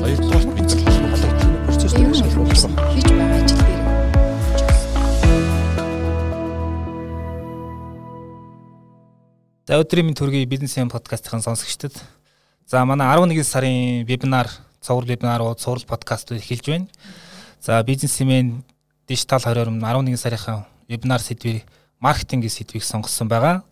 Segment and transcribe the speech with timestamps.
[0.00, 2.08] Хоёрдугаар бид нар халуун процесс дээр.
[2.08, 3.82] Хийж байгаа ажил дээр
[9.68, 11.92] За өдрийн мэнд төргийн бизнесийн подкастын сонсогчдод
[12.66, 14.48] за манай 11 сарын вебинар
[14.80, 16.88] цовруул вебинарууд сурал подкастууд эхэлж байна.
[17.60, 18.64] За бизнесмен
[19.06, 21.62] дижитал 2020 11 сарынхаа вебинар сэдвээр
[22.00, 23.62] маркетингийн сэдвийг сонгосон байгаа.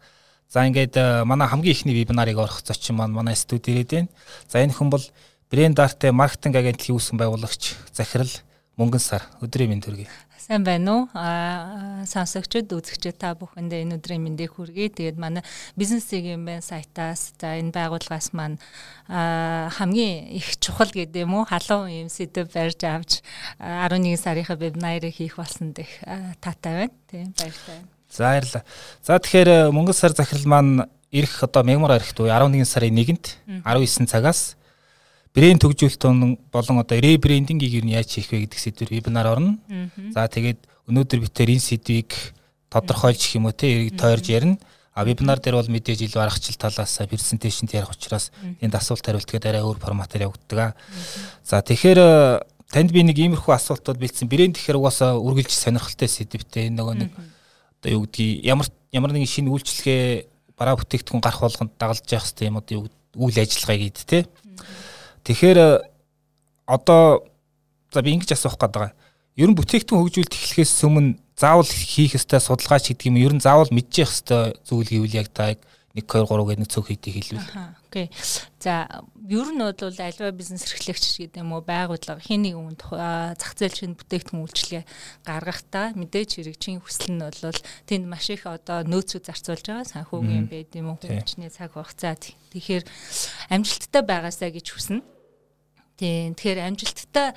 [0.51, 4.09] За ингээд э, манай хамгийн ихний вебинарыг орох зочин маань манай студид ирээд байна.
[4.49, 5.03] За энэ хүн бол
[5.51, 8.31] брэнд арт маркетинг агентлагийн үүсгэн байгуулагч Захирал
[8.81, 10.07] Мөнгөн сар өдрийн мэнд төргий.
[10.41, 11.03] Сайн байна уу?
[11.13, 14.89] Аа сонсогчд, үзэгчид та бүхэндээ энэ өдрийн мэндийг хүргэе.
[14.95, 15.45] Тэгээд манай
[15.77, 18.57] бизнесийн байн сайтаас за энэ байгууллагаас маань
[19.05, 21.45] аа хамгийн их чухал гэдэг юм уу?
[21.45, 23.21] Халуун юм сэдв барьж авч
[23.61, 25.91] 11 сарынхаа вебинарыг хийх болсон дэх
[26.41, 26.97] таатай байна.
[27.11, 27.91] Тийм баяртай байна.
[28.09, 28.65] За баярлалаа.
[29.03, 33.27] За тэгэхээр мөнгө сар захирал маань ирэх одоо мегмар арихт үе 11 сарын 1-нд
[33.67, 34.57] 19 цагаас
[35.35, 36.05] брэнд төгжүүлэлт
[36.51, 39.59] болон одоо ребрендингийг юу яаж хийх вэ гэдэг сэдвээр вебинар орно.
[40.15, 42.11] За тэгээд өнөөдөр бид тэр энэ сэдвийг
[42.71, 44.59] тодорхойлж юм уу те тойрж ярина.
[44.91, 49.51] А вебинар дээр бол мэдээж илүү аргачлал талаас презентацэнд ярих учраас энд асуулт хариулт гэдэг
[49.55, 50.75] арай өөр форматаар явагддаг.
[51.47, 52.43] За тэгэхээр
[52.75, 54.27] танд би нэг иймэрхүү асуултууд бэлдсэн.
[54.27, 57.11] Брэнд гэхээр угаасаа үргэлж сонирхолтой сэдвтэй нөгөө нэг
[57.81, 62.47] одоо юу гэдгийг ямар ямар нэгэн шинэ үйлчлэгээ бараа бүтээгдэхүүн гарах болгонд дагалж явах хэрэгтэй
[62.51, 64.19] юм одоо үйл ажиллагаа гэдэг те.
[65.25, 65.59] Тэгэхээр
[66.67, 67.27] одоо
[67.93, 68.95] за би ингэж асуух гээд байгаа.
[69.37, 73.71] Ер нь бүтээгдэхүүн хөгжүүлэлт эхлэхээс өмнө заавал хийх ёстой судалгаач гэдэг юм ер нь заавал
[73.73, 75.57] мэдчих ёстой зүйл гэвэл яг та
[75.97, 77.49] нэг 2 3 гэдэг нэг цөөх хийдийг хэлвэл.
[77.89, 78.07] Окей.
[78.61, 78.87] За
[79.25, 83.73] ер нь бол альва бизнес эрхлэгч гэдэг юм уу байгууллага хин нэг үнд зах зээл
[83.73, 84.85] шинэ бүтээгдэхүүн үйлчилгээ
[85.25, 87.57] гаргахдаа мэдээж хэрэгжийн хүсэл нь бол
[87.89, 89.89] тэнд маш их одоо нөөцөө зарцуулж байгаа.
[89.89, 92.21] Санхүүгийн байд юм уу хүчний цаг хугацаа.
[92.53, 92.85] Тэгэхээр
[93.49, 95.01] амжилттай байгаасаа гэж хүснэ
[96.01, 96.33] Тийм.
[96.33, 97.37] Тэгэхээр амжилттай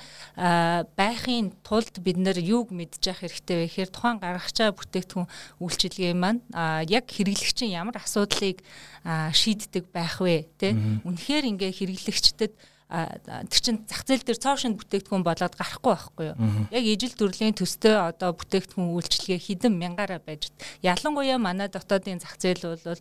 [0.96, 5.28] байхын тулд бид нэр юуг мэдж явах хэрэгтэй вэ гэхээр тухайн гаргаж байгаа бүтээгдэхүүн
[5.60, 6.40] үйлчилгээ маань
[6.88, 8.64] яг хэрэглэгчин ямар асуудлыг
[9.04, 10.48] шийддэг байх вэ?
[10.56, 10.72] Тэ?
[11.04, 12.56] Үнэхээр ингээ хэрэглэгчдэд
[12.88, 16.36] тэр чин зах зээл дээр цоо шинэ бүтээгдэхүүн болоод гарахгүй байхгүй юу.
[16.70, 20.52] Яг ижил төрлийн төстэй одоо бүтээгдэхүүн үйлчлэгээ хідэн мянгаараа байж.
[20.84, 23.00] Ялангуяа манай дотоодын зах зээл бол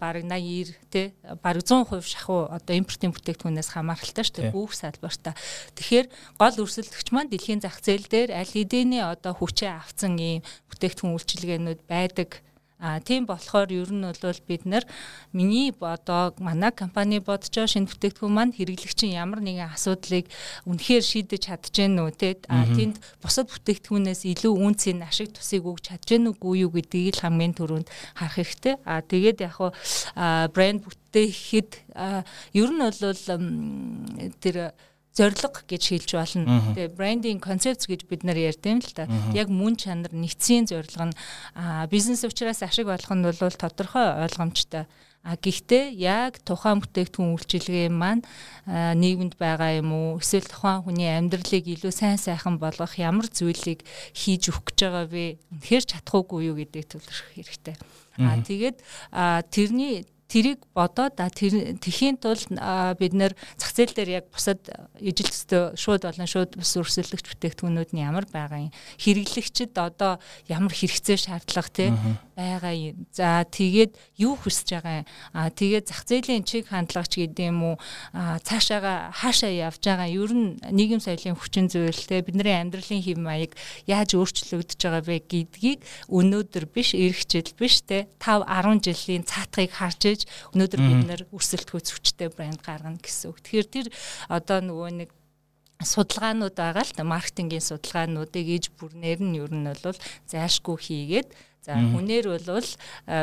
[0.00, 1.06] бараг 80 90 тий
[1.44, 4.56] бараг 100% шахуу одоо импортын бүтээгдэхүүнээс хамааралтай шүү дээ.
[4.56, 5.36] Бүх салбартаа.
[5.76, 6.06] Тэгэхээр
[6.40, 11.80] гол өрсөлдөгч маань дэлхийн зах зээл дээр аль хэдийн одоо хүчээ авцсан ийм бүтээгдэхүүн үйлчилгээнүүд
[11.86, 12.40] байдаг
[12.84, 14.84] А тийм болохоор ер нь бол бид нар
[15.32, 20.28] миний одоо манай компани бодож байгаа шинэ бүтээгдэхүүн маань хэрэглэгчин ямар нэгэн асуудлыг
[20.68, 25.96] үнэхээр шийдэж чадж гэнэ үү те а тэнд бусад бүтээгдэхүүнээс илүү үнцийн ашиг тусыг өгч
[25.96, 27.88] чадж гэнэ үгүй юу гэдгийг л хамгийн түрүүнд
[28.20, 28.76] харах хэрэгтэй.
[28.84, 29.72] А тэгээд яг хуу
[30.52, 31.70] брэнд бүтээхэд
[32.52, 33.00] ер нь бол
[34.44, 34.76] тэр
[35.14, 36.74] зорилго гэж хэлж болно.
[36.74, 39.06] Тэгээ брендинг концепц гэж бид нар ярьдیں л та.
[39.30, 41.16] Яг мөн чанар нэгцийн зорилго нь
[41.88, 44.90] бизнес учраас ашиг олох нь бол тодорхой ойлгомжтой.
[45.24, 48.20] А гэхдээ яг тухайн бүтээгдэхүүн үйлчилгээ маань
[48.68, 54.52] нийгэмд байгаа юм уу эсвэл тухайн хүний амьдралыг илүү сайн сайхан болгох ямар зүйлийг хийж
[54.52, 55.40] өгөх гэж байгаа вэ?
[55.48, 57.76] Үнэхээр чадахгүй юу гэдгийг төлөвлөх хэрэгтэй.
[58.20, 58.76] А тэгээд
[59.48, 62.48] тэрний тэрийг бодоод тэр тэхийн тулд
[62.98, 64.60] бид нэр зах зээл дээр яг бусад
[64.98, 70.18] ижил төстэй шууд болон шууд бус өрсөлдөгч бүтээгдэхүүнүүд нь ямар байгаа юм хэрэглэгчд одоо
[70.48, 71.92] ямар хэрэгцээ шаардлага те
[72.36, 73.06] байгаа юм.
[73.14, 75.06] За тэгээд юу хүсэж байгаа юм?
[75.32, 77.76] А тэгээд зах зээлийн чиг хандлагч гэдэг юм уу?
[78.12, 80.10] Цаашаага хаашаа явж байгаа.
[80.10, 83.52] Ер нь нийгэм соёлын хүчин зүйл те бидний амьдралын хэв маяг
[83.86, 85.80] яаж өөрчлөгдөж байгаа вэ гэдгийг
[86.10, 90.20] өнөөдөр биш эх жил биш те 5 10 жилийн цаатгыг харж иж
[90.52, 93.38] өнөөдөр бид нэр өрсөлдөхөц хүчтэй брэнд гаргана гэсэн үг.
[93.40, 93.86] Тэгэхээр тэр
[94.28, 95.10] одоо нөгөө нэг
[95.82, 99.98] судалгаанууд байгаа л да маркетингийн судалгаануудыг иж бүрнээр нь ер нь бол
[100.30, 101.28] зайлшгүй хийгээд
[101.64, 102.68] за хүнээр бол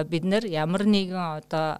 [0.10, 1.78] бид нар ямар нэгэн одоо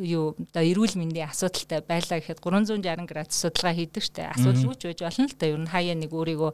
[0.00, 4.34] юу одоо эрүүл мэндийн асуудалтай байлаа гэхэд 360 градус судалгаа хийдэг штэ.
[4.34, 5.46] Асуудалгүй ч байж болно л да.
[5.46, 6.50] Ер нь хаяа нэг өөрийгөө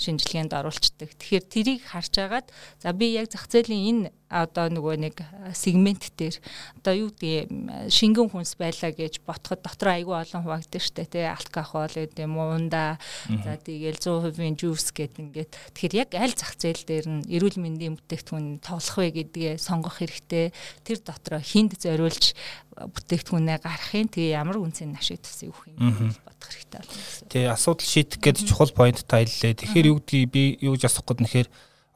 [0.00, 1.10] шинжилгээнд оруулцдаг.
[1.14, 2.46] Тэгэхээр тэрийг харж агаад
[2.82, 5.16] за би яг зах зээлийн энэ одоо нөгөө нэг
[5.58, 6.38] сегмент дээр.
[6.78, 11.90] Одоо юу гэдгийг шингэн хүнс байлаа гэж ботход дотор айгүй олон хуваагддаг штэ тий алкогол
[11.90, 13.02] гэдэг юм уунда.
[13.26, 15.50] За тэгэл 100% жуус гэд ингээд.
[15.74, 20.54] Тэгэхээр яг аль зах зээл дээр нь эрүүл мэндийн бүтээгдэхүүн тоглох вэ гэдгээ сонгох хэрэгтэй.
[20.86, 22.38] Тэр дотор хинд зориулж
[22.78, 26.94] бүтээгдэхүүнээ гаргахын тэгээ ямар үнцний ашиг тусыг өгөх юм бодох хэрэгтэй байна.
[27.28, 29.52] Тэгээ асуудал шийдэх гэдэг чухал point тайллаа.
[29.58, 31.48] Тэгэхээр юу гэдгийг би юу гэж асах гээд нэхэр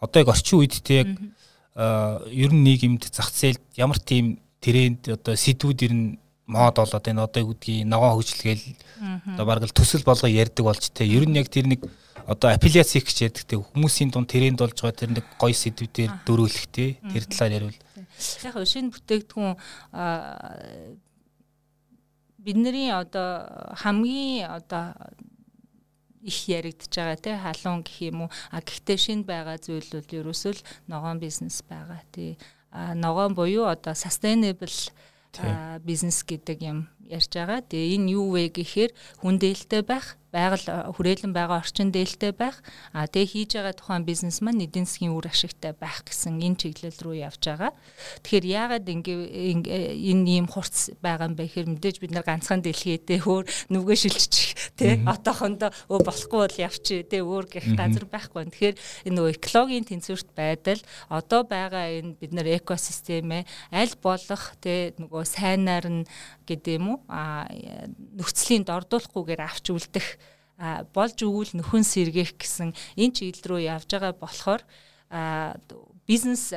[0.02, 1.10] одоо яг орчин үед тэг яг
[1.74, 7.24] ер нь нийгэмд зах зээлд ямар тийм тренд одоо сэдвүүд ер нь мод болоод энэ
[7.24, 8.64] одоо юу гэдгийг ногоон хөгжлгээл
[9.34, 11.82] одоо бараг л төсөл болгоо ярьдаг болж те ер нь яг тэр нэг
[12.30, 16.12] одоо апплиац хийх гэж ярьдаг те хүмүүсийн дунд тренд болж байгаа тэр нэг гоё сэдвүүдээр
[16.22, 17.80] дөрөөлөх те тэр талаар ярил.
[18.44, 19.58] Яг шинэ бүтээгдэхүүн
[22.44, 24.94] бидний одоо хамгийн одоо
[26.24, 28.30] их яригдж байгаа тий халуун гэх юм уу?
[28.50, 32.40] А гэхдээ шинэ байгаа зүйл бол ерөөсөө л ногоон бизнес байгаа тий.
[32.72, 34.72] А ногоон буюу одоо sustainable
[35.84, 37.60] бизнес гэдэг юм ярьж байгаа.
[37.64, 42.58] Тэгээ энэ юу вэ гэхээр хүн дээлтэй байх байгаль хүрээлэн байгаа орчин дээлтэй байх
[42.90, 46.98] а тэгээ хийж байгаа тухайн бизнес маань эдийн засгийн үр ашигтай байх гэсэн энэ чиглэл
[46.98, 47.70] рүү явж байгаа.
[48.26, 49.20] Тэгэхээр яагаад ингээ
[50.10, 54.74] энэ ийм хурц байгаа юм бэ гэхээр мэдээж бид нар ганцхан дэлхийдээ өөр нүгэ шилжчих
[54.74, 58.50] тий одоохондоо өө болохгүй бол явчих тий өөр гэх газар байхгүй.
[58.50, 60.82] Тэгэхээр энэ нөгөө экологийн тэнцвэрт байдал
[61.14, 66.02] одоо байгаа энэ бид нар экосистемээ аль болох тий нөгөө сайнаар нь
[66.46, 66.98] гэдэг юм уу?
[67.08, 70.06] Нөхцөлийн дордуулахгүйгээр авч үлдэх
[70.94, 74.62] болж өгвөл нөхөн сэргээх гэсэн энэ чиглэл рүү явж байгаа болохоор
[76.06, 76.52] бизнес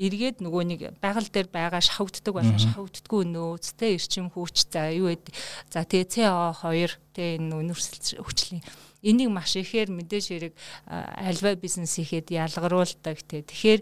[0.00, 5.20] эргээд нөгөө нэг байгаль дээр байгаа шахагддаг болон шахагддаггүй нөөцтэй эрчим хүч за юу вэ?
[5.68, 8.64] За тэгээ CO2 тэ энэ нөхцөл хүчлийн.
[9.00, 10.54] Энийг маш ихээр мэдээж хэрэг
[10.88, 13.80] альва бизнес ихэд ялгаруулдаг тэ тэгэхээр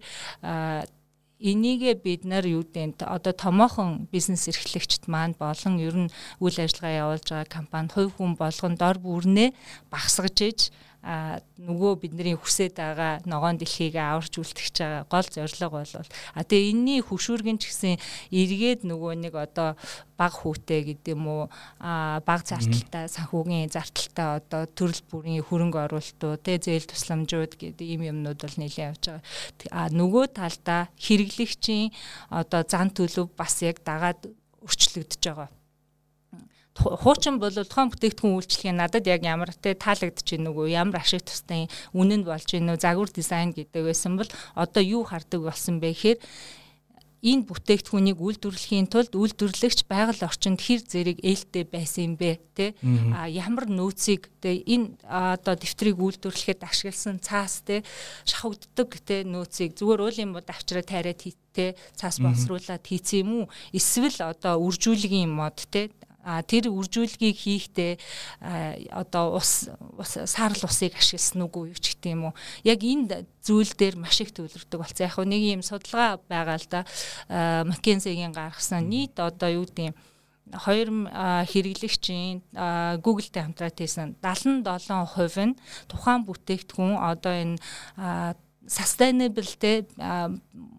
[1.39, 6.13] энийгээ бид нар юу гэдэг одоо томоохон бизнес эрхлэгчд маань болон ер нь
[6.43, 9.55] үйл ажиллагаа явуулж байгаа компани хувь хүн болгон дор бүрнээ
[9.87, 10.61] багсгаж иж
[11.03, 15.95] нөгөө бидний хүсэж байгаа ногоон дэлхийг аварч үлтгэж байгаа гол зорилго бол
[16.35, 17.95] а тэгээ энэний хөшүүргэн ч гэсэн
[18.35, 19.79] эргээд нөгөө нэг одоо
[20.19, 21.43] баг хүүтэй гэдэг юм уу
[21.79, 28.03] а баг зарталтай санхүүгийн зарталтай одоо төрөл бүрийн хөрөнгө оруулалтууд тэ зээл тусламжууд гэдэг ийм
[28.11, 29.23] юмнууд бол нэлээд явж байгаа.
[29.71, 31.95] А нөгөө талдаа хэрэглэгчийн
[32.35, 34.27] одоо зан төлөв бас яг дагаад
[34.67, 35.49] өрчлөгдөж байгаа
[36.79, 41.67] хуучин бол тухайн бүтээгдэхүүн үйлчлэгээ надад яг ямар те таалагдж байна уу ямар ашиг тустай
[41.93, 46.19] үнэнд болж байна уу загвар дизайн гэдэг байсан бол одоо юу хардаг болсон бэ гэхээр
[47.19, 52.79] энэ бүтээгдэхүүнийг үйлдвэрлэхийн тулд үйлдвэрлэгч байгаль орчинд хэр зэрэг ээлтэй байсан юм бэ те?
[53.11, 57.83] А ямар нөөцийг те энэ одоо дэвтрийг үйлдвэрлэхэд ашигласан цаас те
[58.23, 63.45] шахагддаг те нөөцийг зүгээр уулын бод авчраа тайраад те цаас боловсруулад хийцэн юм уу?
[63.75, 65.91] Эсвэл одоо үржүүлгийн мод те
[66.25, 67.93] а тэр үржүүлгийг хийхдээ
[68.93, 69.71] одоо ус
[70.03, 72.35] саарл усыг ашигласан үгүй юу ч гэдэг юм уу
[72.67, 75.07] яг энэ зүйл дээр маш их төвлөрдөг болсон.
[75.07, 76.81] Яг нэг юм судалгаа байгаа л да
[77.65, 79.97] Маккензигийн гаргасан нийт одоо юу гэдэг юм
[80.53, 80.89] хоёр
[81.49, 82.43] хэрэглэгчийн
[83.05, 84.17] Google-тэй хамтраад хийсэн.
[84.21, 87.57] 77% нь тухайн бүтээгдэхүүн одоо энэ
[88.69, 89.89] sustainable те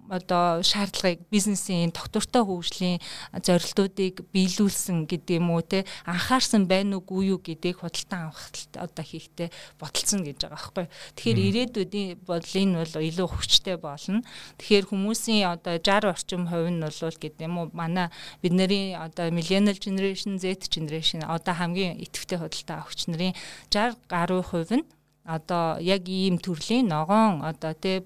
[0.09, 2.97] одоо шаардлагыг бизнесийн доктортой хөгжлийн
[3.45, 9.53] зорилтуудыг биелүүлсэн гэдэг юм уу те анхаарсан байна уугүй юу гэдгийг худалдан авах одоо хийхдээ
[9.77, 10.85] боталцсон гэж байгаа байхгүй.
[11.13, 14.25] Тэгэхээр ирээдүйдийн бол энэ бол илүү хүчтэй болно.
[14.57, 18.09] Тэгэхээр хүмүүсийн одоо 60 орчим хувь нь бол гэдэг юм уу манай
[18.41, 23.37] бидний одоо millennial generation Z generation одоо хамгийн идэвхтэй худалдан авахч нарын
[23.69, 24.85] 60 гаруй хувь нь
[25.29, 28.01] одоо яг ийм төрлийн ногоон одоо тэ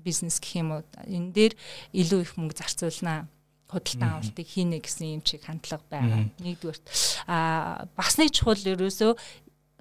[0.00, 1.52] бизнес гэх юм уу энэ дээр
[1.92, 3.28] илүү их мөнгө зарцуулнаа
[3.68, 6.30] худалдан авалтыг хийнэ гэсэн юм чиг хандлага байгаа.
[6.40, 6.84] Нэгдүгürt
[7.26, 9.12] а бас нэг чухал ерөөсөө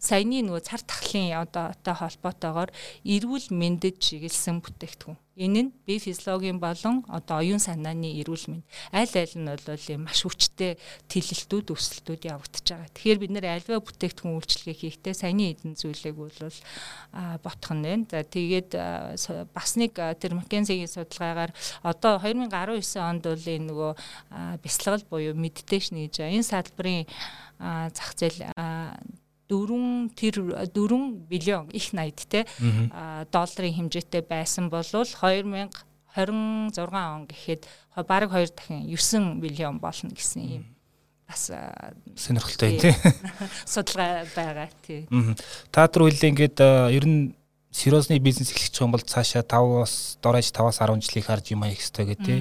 [0.03, 2.69] саяны нөгөө цар тахлын одоотой холбоотойгоор
[3.07, 5.15] эрүүл мэндэд чиглэсэн бүтээгдэхүүн.
[5.33, 10.21] Энэ нь бие физиологийн болон одоо оюун санааны эрүүл мэнд аль аль нь бол маш
[10.21, 10.77] хүчтэй
[11.09, 12.93] тэлэлтүүд өсөлтүүд явагдаж байгаа.
[12.93, 16.37] Тэгэхээр бид нэр альва бүтээгдэхүүн үйлчлэгээ хийхдээ саяны эдэн зүйлийг бол
[17.41, 18.05] ботох нь байна.
[18.11, 18.77] За тэгээд
[19.55, 23.91] бас нэг тэр Маккензигийн судалгаагаар одоо 2019 онд бол энэ нөгөө
[24.61, 27.09] бясалгал буюу медитейшн гэж энэ салбарын
[27.89, 28.45] зах зээл
[29.53, 32.49] 4 тэр 4 биллион их найд те
[33.29, 37.61] долларын хэмжээтэй байсан бол 2026 он гэхэд
[38.09, 40.65] бараг 2 дахин 9 биллион болно гэсэн юм.
[41.29, 41.51] Бас
[42.17, 42.93] сонирхолтой тий.
[43.69, 45.07] судалгаа байгаа тий.
[45.71, 46.57] Та нар үйл ингээд
[46.89, 47.33] ер нь
[47.73, 52.05] сериосны бизнес эхлэх юм бол цаашаа 5-аас дорож 5-аас 10 жилийн харж юм аях хэрэгтэй
[52.05, 52.39] гэх тий.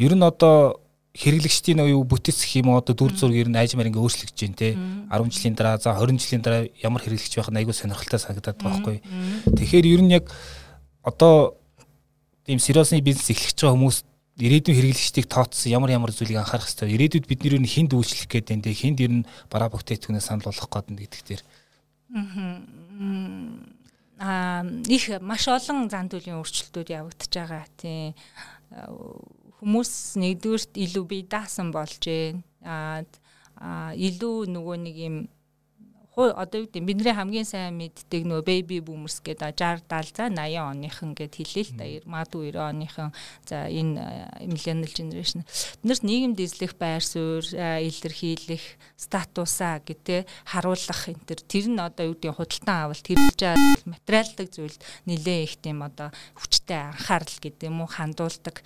[0.00, 4.38] Ер нь одоо хэрэглэгчдийн уу бүтээцэх юм одоо дүр зураг ер нь айжмаар ингээ өөрчлөгдөж
[4.46, 4.78] байна те.
[4.78, 8.78] 10 жилийн дараа за 20 жилийн дараа ямар хэрэглэгч байх нь айгүй сонирхолтой санагдаад байгаа
[8.78, 8.96] байхгүй.
[9.58, 10.30] Тэгэхээр ер нь яг
[11.02, 11.58] одоо
[12.46, 13.98] тийм сериосны бизнес эхлэж байгаа хүмүүс
[14.38, 16.94] ирээдүйн хэрэглэгчдийг тооцсон ямар ямар зүйлийг анхаарах хэрэгтэй.
[16.94, 18.70] Ирээдүйд бид нэр нь хинд үйлчлэх гээд байна те.
[18.70, 21.42] Хинд ер нь бараа бүтээтгүнээ санал болгох гээд байна гэдэг дээр.
[24.22, 28.14] Аа их маш олон зан төлөвийн өөрчлөлтүүд явагдаж байгаа тийм
[29.60, 33.04] хүмүүс нэгдүгürt илүү бие даасан болж байна.
[33.60, 35.16] Аа илүү нөгөө нэг юм
[36.28, 40.60] одоо юу гэдэг бидний хамгийн сайн мэддэг нөө baby boomers гэдэг 60 70 за 80
[40.60, 41.84] оныхан гэд хэлээ л да.
[42.04, 43.08] Магадгүй 90 оныхан
[43.48, 45.40] за энэ millennial generation
[45.80, 48.64] биднэрт нийгэмд эзлэх байр суурь илэрхийлэх
[49.00, 53.40] статусаа гэдэг харуулах энэ төр тэр нь одоо юу гэдэг худалдан авалт хэрэгж
[53.88, 58.60] материалдаг зүйлд нэлээ их тийм одоо хүчтэй анхаарал гэдэг юм уу хандуулдаг.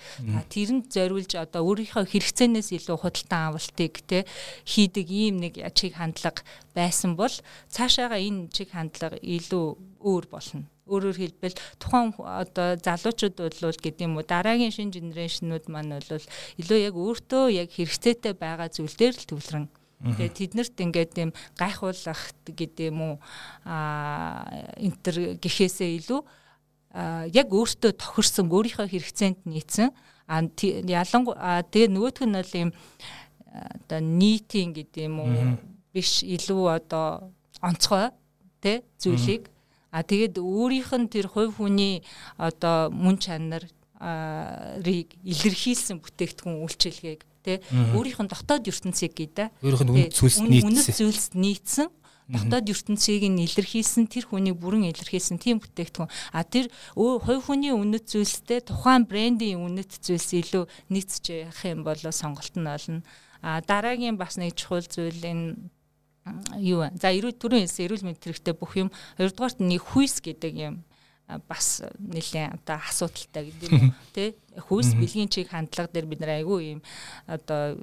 [0.51, 4.27] Тэр нь зориулж одоо өөрийнхөө хэрэгцээнээс илүү худалдан авалтыг те
[4.67, 6.43] хийдэг ийм нэг чиг хандлага
[6.75, 7.31] байсан бол
[7.69, 9.67] цаашаага энэ чиг хандлага илүү
[10.01, 10.65] өөр болно.
[10.85, 16.25] Өөрөөр хэлбэл тухайн одоо залуучууд бол гэдэг юм уу дараагийн шинэ генерашнууд маань бол
[16.61, 19.65] илүү яг өөртөө яг хэрэгцээтэй байгаа зүйл дээр л төвлөрөн.
[20.05, 23.15] Тэгээ тэднэрт ингээд тийм гайхуулах гэдэг юм уу
[23.65, 24.45] а
[24.77, 26.21] энтер гэхээсээ илүү
[27.33, 29.89] яг өөртөө тохирсон өөрийнхөө хэрэгцээнд нийцсэн
[30.27, 32.69] а ялангуяа тэгээ нөгөөх нь бол ийм
[33.55, 35.31] одоо нийтийн гэдэг юм уу
[35.95, 37.31] биш илүү одоо
[37.63, 38.11] онцгой
[38.59, 39.47] тэ зүйлийг.
[39.95, 42.03] А тэгээд өөрийнх нь тэр хувь хүний
[42.35, 43.63] одоо мөн чанар
[44.83, 47.63] рийг илэрхийлсэн бүтээгдэхүүн үйлчилгээг тэ.
[47.95, 49.87] Өөрийнх нь дотоод ертөнцийг гэдэг өөрийнх
[50.43, 51.87] нь үнэт зүйлс нийцсэн
[52.27, 56.09] дотоод ертөнцийг нь илэрхийлсэн тэр хүний бүрэн илэрхийлсэн тийм бүтээгдэхүүн.
[56.33, 62.01] А тэр хувь хүний үнэт зүйлстэй тухайн брендийн үнэт зүйлс илүү нийцж явах юм бол
[62.01, 63.05] сонголт нь олно.
[63.45, 65.69] А дараагийн бас нэг чухал зүйл энэ
[66.57, 66.91] юу вэ?
[66.97, 70.75] За эрүүл төрийн хэлсэн эрүүл мэндийн хэрэгтэй бүх юм хоёрдугаарт нэг хүйс гэдэг юм
[71.49, 76.77] бас нэлээд одоо асуудалтай гэдэг юм тий хүйс бэлгийн чиг хандлага дээр бид нар айгүй
[76.77, 76.81] юм
[77.25, 77.77] одоо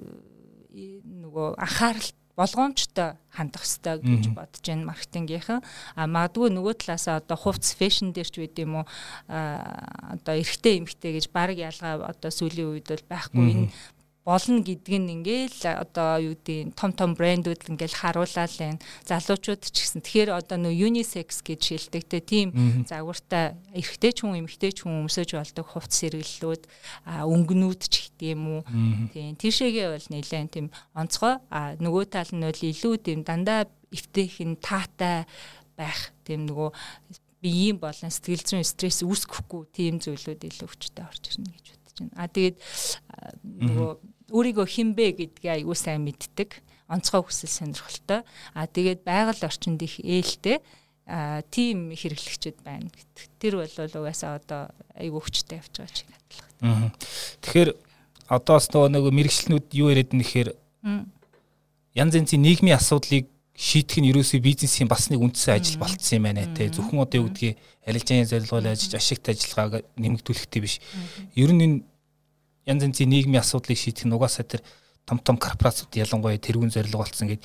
[0.73, 5.61] нөгөө анхаарал болгоомжтой хандах хэрэгтэй гэж бодож байна маркетингийнхан.
[5.93, 8.85] А магадгүй нөгөө талаасаа одоо хувцс фэшн дээр ч байд юм уу
[9.29, 13.69] одоо эрэгтэй эмэгтэй гэж баг ялгаа одоо сүүлийн үед бол байхгүй энэ
[14.23, 18.79] болно гэдг нь ингээл одоо юу гэдэг том том брэндүүд ингээл харуулаад байна.
[19.03, 22.47] Залуучууд ч гэсэн тэгэхээр одоо нөө unisex гэж шилдэгтэй тийм
[22.87, 26.63] загвартай эрэгтэй ч хүн эмэгтэй ч хүн өмсөж болдог хувцс сэргэллүүд
[27.03, 28.61] өнгөнүүд ч гэдэг юм уу.
[29.11, 31.43] Тийм тийшээгээ бол нэлээд тийм онцгой
[31.83, 35.27] нөгөө тал нь бол илүү тийм дандаа эвтэйхэн таатай
[35.75, 36.71] байх тийм нөгөө
[37.43, 42.15] биеийн болон сэтгэл зүйн стресс үүсгэхгүй тийм зүйлүүд илүү хүчтэй орж ирнэ гэж бодож байна.
[42.15, 42.57] А тэгээд
[43.67, 43.91] нөгөө
[44.33, 46.57] өөрийгөө хинбэ гэдгээ аягүй сайн мэддэг.
[46.89, 48.25] Онцгой хүсэл сонирхолтой.
[48.57, 50.59] А тэгээд байгаль орчинд их ээлтэй
[51.51, 53.29] тийм хэрэглэгчд байна гэдэг.
[53.37, 56.95] Тэр бол угаасаа одоо айгүй хүчтэй явж байгаа чиг хандлага.
[57.43, 57.69] Тэгэхээр
[58.31, 60.55] одоо бас нөгөө нэг мэрэгчлэнүүд юу яриад нэхэр
[61.93, 66.47] янз янзын нийгмийн асуудлыг шийдэх нь ерөөсөө бизнесийн бас нэг үндсэн ажил болцсон юм байна
[66.55, 66.71] те.
[66.71, 70.79] Зөвхөн одоо юу гэдгийг арилжааны зорилгоор ажиллаж ашигт ажиллагааг нэмэгдүүлэхтэй биш.
[71.35, 71.77] Ер нь энэ
[72.65, 74.61] янз янзын нийгмийн асуудлыг шийдэх нь угаасаа тэр
[75.05, 77.43] том том корпорациуд ялангуяа тэрүүн зорилго болсон гэд.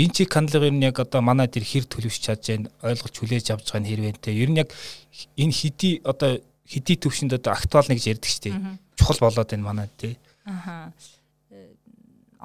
[0.00, 3.52] Энэ чиг хандлага ер нь яг одоо манай тэр хэр төлөвч чадж байна ойлгож хүлээж
[3.52, 4.32] авч байгаа нь хэрвээ те.
[4.32, 4.72] Ер нь яг
[5.36, 8.56] энэ хэдий одоо хэдий төвшөнд одоо актуал нэг гэж ярьдаг шүү дээ
[8.96, 10.16] чухал болоод байна манай те.
[10.44, 10.92] Аха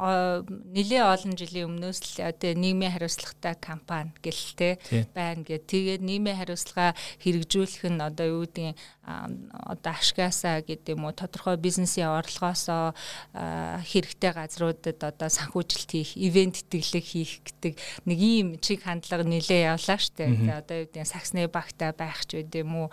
[0.01, 4.81] нэлээ олон жилийн өмнөөс л одоо нийгмийн хариуцлагатай кампани гэлтэй
[5.13, 5.69] байна гэдэг.
[5.69, 8.73] Тэгээд нийгмийн хариуцлага хэрэгжүүлэх нь одоо юу гэдэг
[9.05, 12.97] одоо ашгаасаа гэдэг юм уу тодорхой бизнесийн орлогоосоо
[13.33, 17.73] хэрэгтэй газруудад одоо санхүүжилт хийх, ивент тэтгэлэг хийх гэдэг
[18.09, 20.33] нэг ийм чиг хандлага нэлээ явлаа штэ.
[20.33, 22.87] Тэгээд одоо юу гэдэг саксны багтаа байх ч байд юм уу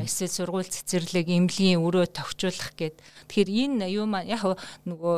[0.00, 2.96] эсвэл сургууль цэцэрлэг эмнэлгийн өрөө товчуулах гэд.
[3.28, 4.44] Тэгэхээр энэ юу маань яг
[4.88, 5.16] нөгөө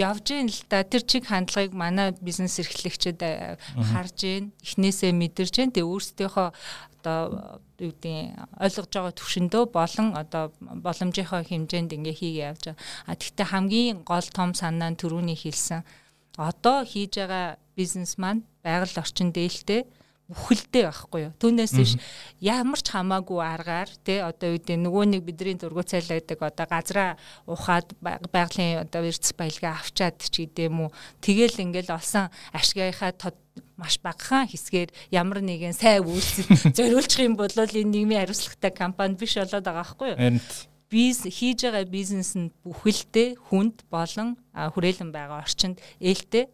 [0.00, 3.60] явж ийн л да тэр чиг хандлагыг манай бизнес эрхлэгчид э,
[3.92, 5.70] харж ийн эхнээсээ мэдэрч ийн.
[5.76, 6.48] Тэгээ өөрсдийнхөө
[7.00, 12.80] одоо юу гэдэг ойлгож байгаа төвшөндөө болон одоо боломжийнхоо хэмжээнд ингээ хийгээ явж байгаа.
[13.08, 15.84] А тэгтээ хамгийн гол том санаа нь түрүүний хэлсэн.
[16.36, 19.88] Одоо хийж байгаа бизнес маань байгаль орчин дээлтэй
[20.30, 21.32] үхэлдэй байхгүй юу.
[21.42, 21.92] Түүнээс биш
[22.38, 27.10] ямар ч хамаагүй аргаар тий одоо гэдэг нөгөө нэг бидний дургу цайлаадаг одоо газраа
[27.50, 30.90] ухаад байгалийн одоо эрдэс баялгаа авчаад ч гэдэм үү.
[31.18, 33.34] Тэгэл ингээл олсон ашгийнхаа
[33.74, 36.46] маш багахан хэсгээр ямар нэгэн сайн үйлсэд
[36.78, 40.18] зориулчих юм бол энэ нийгмийн хариуцлагатай компани биш болоод байгаа байхгүй юу
[40.90, 46.50] биз хийж байгаа бизнес нь бүхэлдээ хүнд болон хүрээлэн байгаа орчинд ээлтэй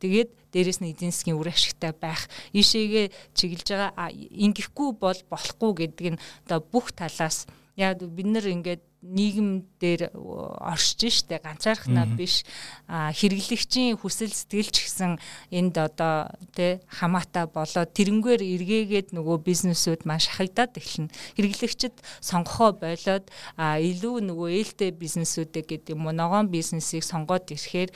[0.00, 2.24] тэгээд дээрэс нь эдийн засгийн үр ашигтай байх.
[2.56, 7.44] Ишээгээ чиглэж байгаа ингэхгүй бол болохгүй гэдэг нь одоо бүх талаас.
[7.76, 12.48] Яг бид нар ингээд нийгэм дээр оршиж штэ ганцаархнаа биш
[12.88, 15.20] хэрэглэгчийн хүсэл сэтгэл ч гэсэн
[15.52, 21.12] энд одоо тий хамаатай болоод тэрнгээр эргээгээд нөгөө бизнесүүд маш хагдаад эхэлнэ.
[21.36, 21.94] Хэрэглэгчд
[22.24, 23.28] сонгохоо болоод
[23.60, 27.92] илүү нөгөө ээлтэй бизнесүүдээ гэдэг юм уу ногоон бизнесийг сонгоод ирэхээр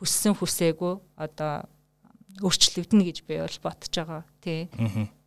[0.00, 1.68] хүссэн хүсээгүй одоо
[2.40, 4.72] өөрчлөгдөнө гэж би бол бодож байгаа тий.
[4.80, 5.19] Аа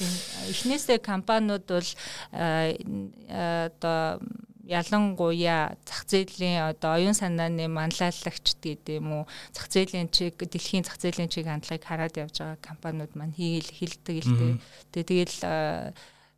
[0.00, 1.90] эхнээсээ компаниуд бол
[2.32, 4.20] одоо
[4.62, 11.02] ялангуяа зах зээлийн одоо оюун санааны манлайлагчд гэдэг юм уу зах зээлийн чиг дэлхийн зах
[11.02, 14.54] зээлийн чиг хандлагыг хараад явж байгаа компаниуд маань хийл хилдэг л дээ.
[14.94, 15.38] Тэгэл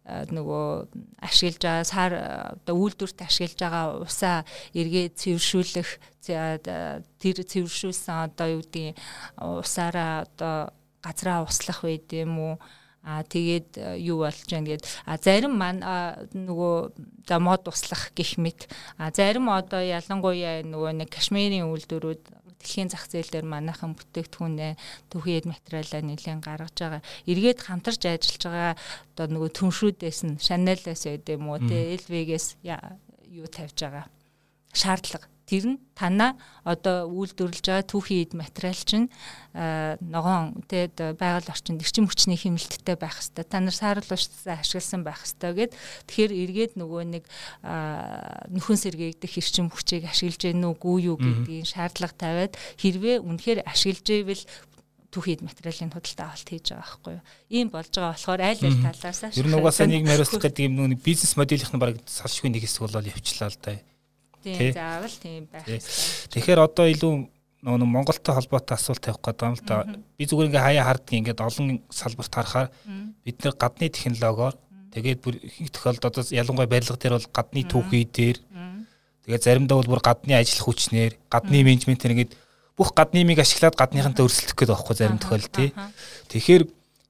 [0.05, 0.67] нөгөө
[1.21, 2.13] ашиглаж байгаа сар
[2.61, 4.45] одоо үйлдвэрт ашиглаж байгаа усаа
[4.77, 5.91] эргээ цэвэршүүлэх
[6.25, 8.97] тэр цэвэршүүлсэн одоо юу гэдэг
[9.41, 12.55] усаараа одоо газраа услах байд юм уу
[13.05, 14.65] А тэгээд э, юу болж байна?
[14.65, 15.85] Гээд а зарим маань
[16.33, 16.75] нөгөө
[17.29, 18.65] за мод услах гих мэт.
[18.97, 22.25] А зарим одоо ялангуяа нөгөө нэг кашмирийн үйлдвэрүүд
[22.65, 24.73] дэлхийн зах зээл дээр манайхан бүтээгдэхүүнээ
[25.13, 27.03] түүхийд материалаа нэлээд гаргаж байгаа.
[27.29, 28.73] Эргээд хамтарч ажиллаж байгаа
[29.13, 34.09] одоо нөгөө түншрүүдээс нь Chanel-аас байд юм уу те LV-гээс юу тавьж байгаа?
[34.73, 36.35] Шаардлага тэр нь танаа
[36.67, 39.07] одоо үйлдвэрлэж байгаа түүхийн эд материал чинь
[39.55, 45.23] ногоон тэгээд байгаль орчинд эрчим хүчний хэмнэлттэй байх хэвээр та нар саарл ууштай ашигласан байх
[45.23, 45.73] хэвээр гэд
[46.11, 47.25] тэгэхээр эргээд нөгөө нэг
[47.63, 54.45] нөхөн сэргээгдэх эрчим хүчийг ашиглаж гэнэ үгүй юу гэдгийг шаардлага тавиад хэрвээ үнэхээр ашиглаж ивэл
[55.15, 57.25] түүхийд материалын худалдаа авалт хийж байгаа байхгүй юу.
[57.55, 61.03] Ийм болж байгаа болохоор айл аль талаасаа ер нь угаасаа нийгэм хариуцлах гэдэг юм нүг
[61.07, 63.79] бизнес моделийнх нь баг салшгүй нэг хэсэг болол явчлаа л да.
[64.45, 65.65] Тийм заавал тийм байх.
[65.65, 67.15] Тэгэхээр одоо илүү
[67.65, 69.89] нөгөө Монголтой холбоотой асуулт тавих гэдэг юм л да.
[70.21, 72.69] Би зүгээр ингээ хаяа харддаг ингээд олон салбарт харахаар
[73.25, 74.55] бид нэр гадны технологиор
[74.93, 78.39] тэгээд бүр их тохиолдолд одоо ялангуяа барилга дээр бол гадны түүхий дээр
[79.25, 82.37] тэгээд заримдаа бол бүр гадны ажил хүчнэр гадны менежментээр ингээд
[82.77, 85.71] бүх гадны миг ашиглаад гадныхантай өрсөлдөх гэдэг байхгүй зарим тохиолдол тий.
[86.29, 86.63] Тэгэхээр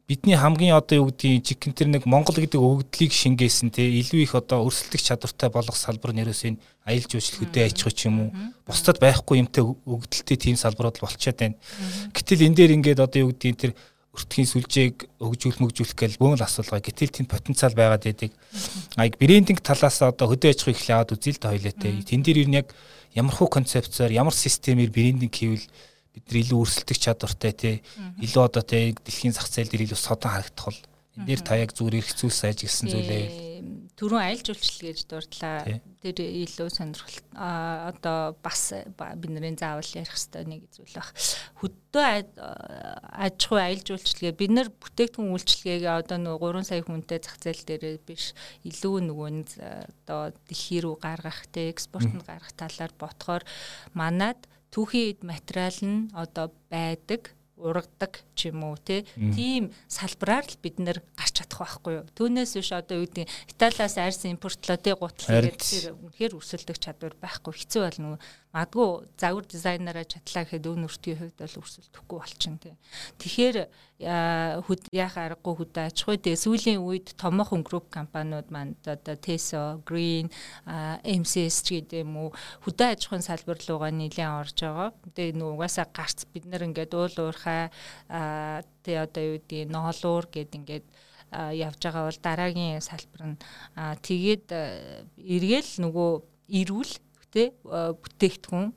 [0.07, 4.35] бидний хамгийн одоо юу гэдгийг чикен тэр нэг Монгол гэдэг өгөгдлийг шингээсэн те илүү их
[4.37, 8.31] одоо өрсөлдөх чадвартай болох салбар нэрээс энэ аялал жуулчлал хөдөө аж ахуй ч юм уу
[8.69, 11.57] бусдад байхгүй юмтай өгөгдөлтэй тийм салбарууд болчиход байна.
[12.13, 13.73] Гэтэл энэ дээр ингээд одоо юу гэдгийг тэр
[14.13, 14.95] өртгийн сүлжээг
[15.25, 16.85] өгжүүл мөгжүүлэх гэл бөөн л асуулгаа.
[16.85, 18.31] Гэтэл тийм потенциал байгаад байдаг.
[19.01, 22.05] Аяг брендинг талаас одоо хөдөө аж ахуйг аваад үзэл тэ хоёлаатай.
[22.07, 22.71] Тэн дээр юу яг
[23.17, 25.67] ямар хуу концепцоор ямар системээр брендинг хийвэл
[26.14, 27.77] бид нар илүү өрсөлдөх чадвартай тий
[28.22, 30.81] илүү одоо тий дэлхийн зах зээл дээр илүү содон харагдах бол
[31.14, 33.27] энэ дээр та яг зүгээр айж гисэн зүйлээ.
[33.94, 35.62] Түрүүн аялал жуулчлал гэж дурдлаа
[36.03, 41.14] тэр илүү сонирхолтой а одоо бас бид нарын заавал ярих хэвээр нэг зүйл баг
[41.62, 42.07] хөдөө
[43.14, 47.62] аж ахуй аялал жуулчлалгээ бид нар бүтээгдэхүүн үйлчлэгээ одоо нөгөө 3 сая хүнтэй зах зээл
[47.62, 48.35] дээр биш.
[48.66, 49.31] Илүү нөгөө
[50.03, 53.46] одоо дэлхий рүү гаргах те экспортод гаргах талаар ботхоор
[53.94, 54.42] манад
[54.75, 60.99] түүхийн эд материал нь одоо байдаг ургадаг ч юм уу тийм салбараар л бид нэр
[61.15, 62.07] гарч чадах байхгүй юу.
[62.19, 67.15] Түүнээс биш одоо юу гэдэг Италиас арьс импортлоо тий гутал гэдэг тэр үнэхээр өрсөлдөх чадвар
[67.23, 68.19] байхгүй хэцүү болно.
[68.55, 72.75] Мадгүй загвар дизайнераа чадлаа гэхэд өн өртгийн хувьд бол өрсөлдөхгүй болчихно тий.
[73.19, 73.57] Тэгэхээр
[74.62, 79.83] хөд яах аргагүй хөдөө аж ахуй тий сүүлийн үед томоохон групп компаниуд маань одоо Teso,
[79.83, 80.31] Green,
[81.03, 82.29] MCS гэдэг юм уу
[82.62, 84.95] хөдөө аж ахуйн салбар руугаа нэлээд орж байгаа.
[85.19, 87.75] Тэгээ нүү угаасаа гарц бид нар ингээд уул уурхай
[88.87, 90.87] тий одоо юу гэдэг ноолуур гэд ингээд
[91.35, 93.37] явж байгаа бол дараагийн салбар нь
[93.75, 94.47] тэгээд
[95.19, 96.11] эргээл нөгөө
[96.62, 96.93] ирүүл
[97.35, 98.70] тэ бүтээгдэхүүн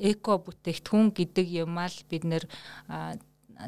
[0.00, 2.44] эко бүтээгдэхүүн гэдэг юмаа л бид нэр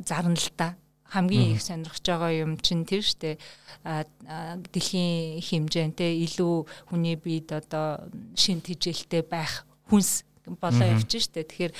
[0.08, 0.74] зарна л та.
[1.10, 3.38] Хамгийн их сонирхож байгаа юм чинь тэр штэ.
[3.82, 8.06] Дэлхийн хэмжээнтэй илүү хүний биед одоо
[8.38, 10.22] шин тижээлтэй байх хүнс
[10.62, 11.42] болоо явж штэ.
[11.46, 11.72] Тэгэхээр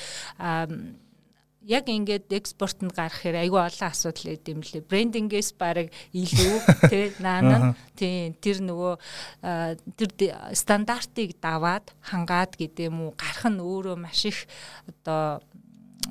[1.66, 4.88] яг ингээд экспортод гарах хэрэг айгүй олон асуудал өгд юм лээ.
[4.88, 6.56] Брендингээс баг илүү
[6.88, 8.94] тий наана тий тэр нөгөө
[10.00, 10.10] тэр
[10.56, 14.48] стандартыг даваад хангаад гэдэг юм уу гарах нь өөрөө маш их
[14.88, 15.44] одоо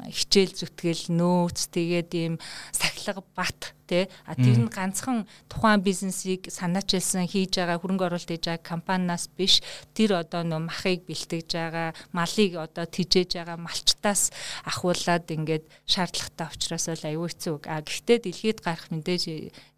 [0.10, 2.34] хичээл зүтгэл нөөц тэгээд ийм
[2.72, 8.46] сахилга бат тий а тэр нь ганцхан тухайн бизнесийг санаачилсан хийж байгаа хөрөнгө оруулалт хийж
[8.46, 9.66] байгаа компаниас биш
[9.98, 14.30] тэр одоо нөө махыг бэлтгэж байгаа малыг одоо тижээж байгаа малчтаас
[14.70, 19.24] ахуулаад ингээд шаардлагатай учраас бол аюу хэцүү а гэхдээ дэлхийд гарах мэдээж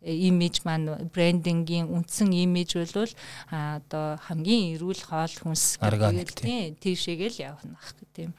[0.03, 3.15] имиж маань брендингийн үндсэн имиж бол
[3.47, 6.75] одоо хамгийн эрүүл хоол хүнс гэдэг тийм.
[6.83, 8.31] тийшээгээл явна гэх тийм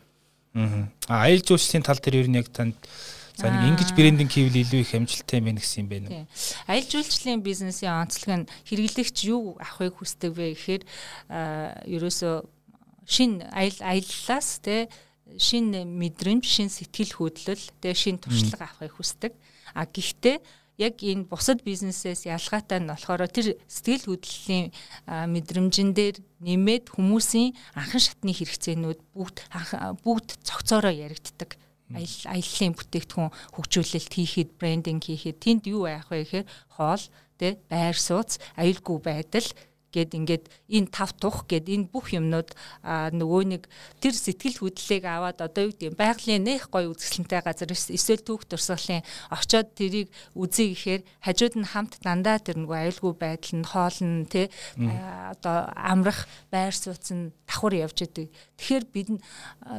[0.55, 2.77] Аа аялал жуулчлалын тал дээр ер нь яг танд
[3.37, 6.09] За нэг ингэж брендинг хийвэл илүү их амжилттай мэн гэсэн юм байна.
[6.13, 6.27] Тийм.
[6.69, 10.83] Аялал жуулчлалын бизнесийн онцлог нь хэрэглэгч юу авахыг хүсдэг вэ гэхээр
[11.89, 12.35] ерөөсөө
[13.09, 14.93] шин аял аяллаас те
[15.41, 19.33] шин мэдрэмж, шин сэтгэл хөдлөл, те шин туршлага авахыг хүсдэг.
[19.73, 20.37] А гэхдээ
[20.83, 24.75] яг энэ бусад бизнесээс ялгаатай нь болохоор тэр сэтгэл хөдлөлийн
[25.07, 29.37] мэдрэмжэн дээр нэмээд хүмүүсийн анхан шатны хэрэгцээнүүд бүгд
[30.03, 31.55] бүгд цогцоороо яригддаг.
[31.93, 37.05] Аяллаа бүтээгдэхүүн хөгжүүлэлт хийхэд брендинг хийхэд тэнд юу байх вэ гэхээр хоол
[37.37, 39.49] тэ байр сууц аюулгүй байдал
[39.93, 43.63] гэд ингээд энэ тав тух гэд энэ бүх юмнууд нөгөө нэг
[44.01, 49.05] тэр сэтгэл хөдлөлийг аваад одоо юу гэдэг байгалийн нэх гой үзэсгэлэнтэй газар эсвэл түүх турсгалын
[49.29, 54.25] очоод тэрийг үзье гэхээр хажууд нь хамт дандаа тэр нөгөө аюулгүй байдал нь хоол нь
[54.27, 54.49] тэ
[54.81, 58.33] одоо амрах байр сууц нь давхар явж идэг.
[58.57, 59.09] Тэгэхээр бид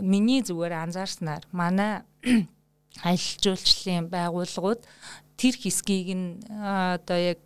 [0.02, 2.06] миний зүгээр анзаарснаар манай
[3.08, 4.82] аялал жуулчлалын байгууллагууд
[5.38, 7.42] тэр хэсгийг нь одоо яг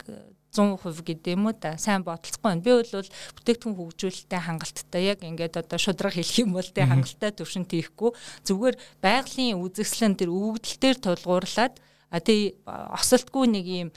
[0.58, 2.66] 100% гэдэг юм уу та сайн бодолцохгүй байна.
[2.66, 7.70] Би бол бүтээгдэхүүн хөгжүүлэлттэй хангалттай яг ингээд одоо шудраг хэлэх юм бол тэ хангалттай төвшин
[7.70, 8.12] тийхгүй
[8.50, 11.74] зүгээр байгалийн үзэсгэлэн тэр өгөгдөлтөөр тулгуурлаад
[12.10, 13.90] а тий осолтгүй нэг юм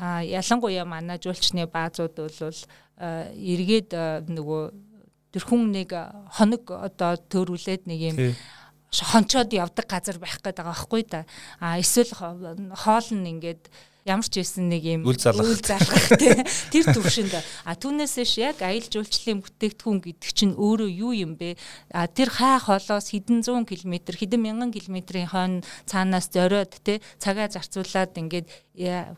[0.00, 2.60] ялангуяа манай жуулчны баазууд бол
[2.96, 3.90] эргээд
[4.30, 4.62] нөгөө
[5.34, 5.90] тэрхүүн нэг
[6.38, 8.16] хоног одоо төрүүлээд нэг юм
[8.94, 11.26] хончоод явдаг газар байх гээд байгаа байхгүй да.
[11.60, 13.68] А эсвэл хоол нь ингээд
[14.06, 16.14] ямар ч байсан нэг юм үл залгах
[16.72, 17.34] тэр төвшөнд.
[17.66, 21.58] А түүнээсээш яг аялал жуулчлалын бүтээгдэхүүн гэдэг чинь өөрөө юу юм бэ?
[21.90, 27.50] А тэр хай холоос хэдэн зуун километр хэдэн мянган километрийн хойно цаанаас зориод те цагаа
[27.50, 28.46] зарцуулаад ингээд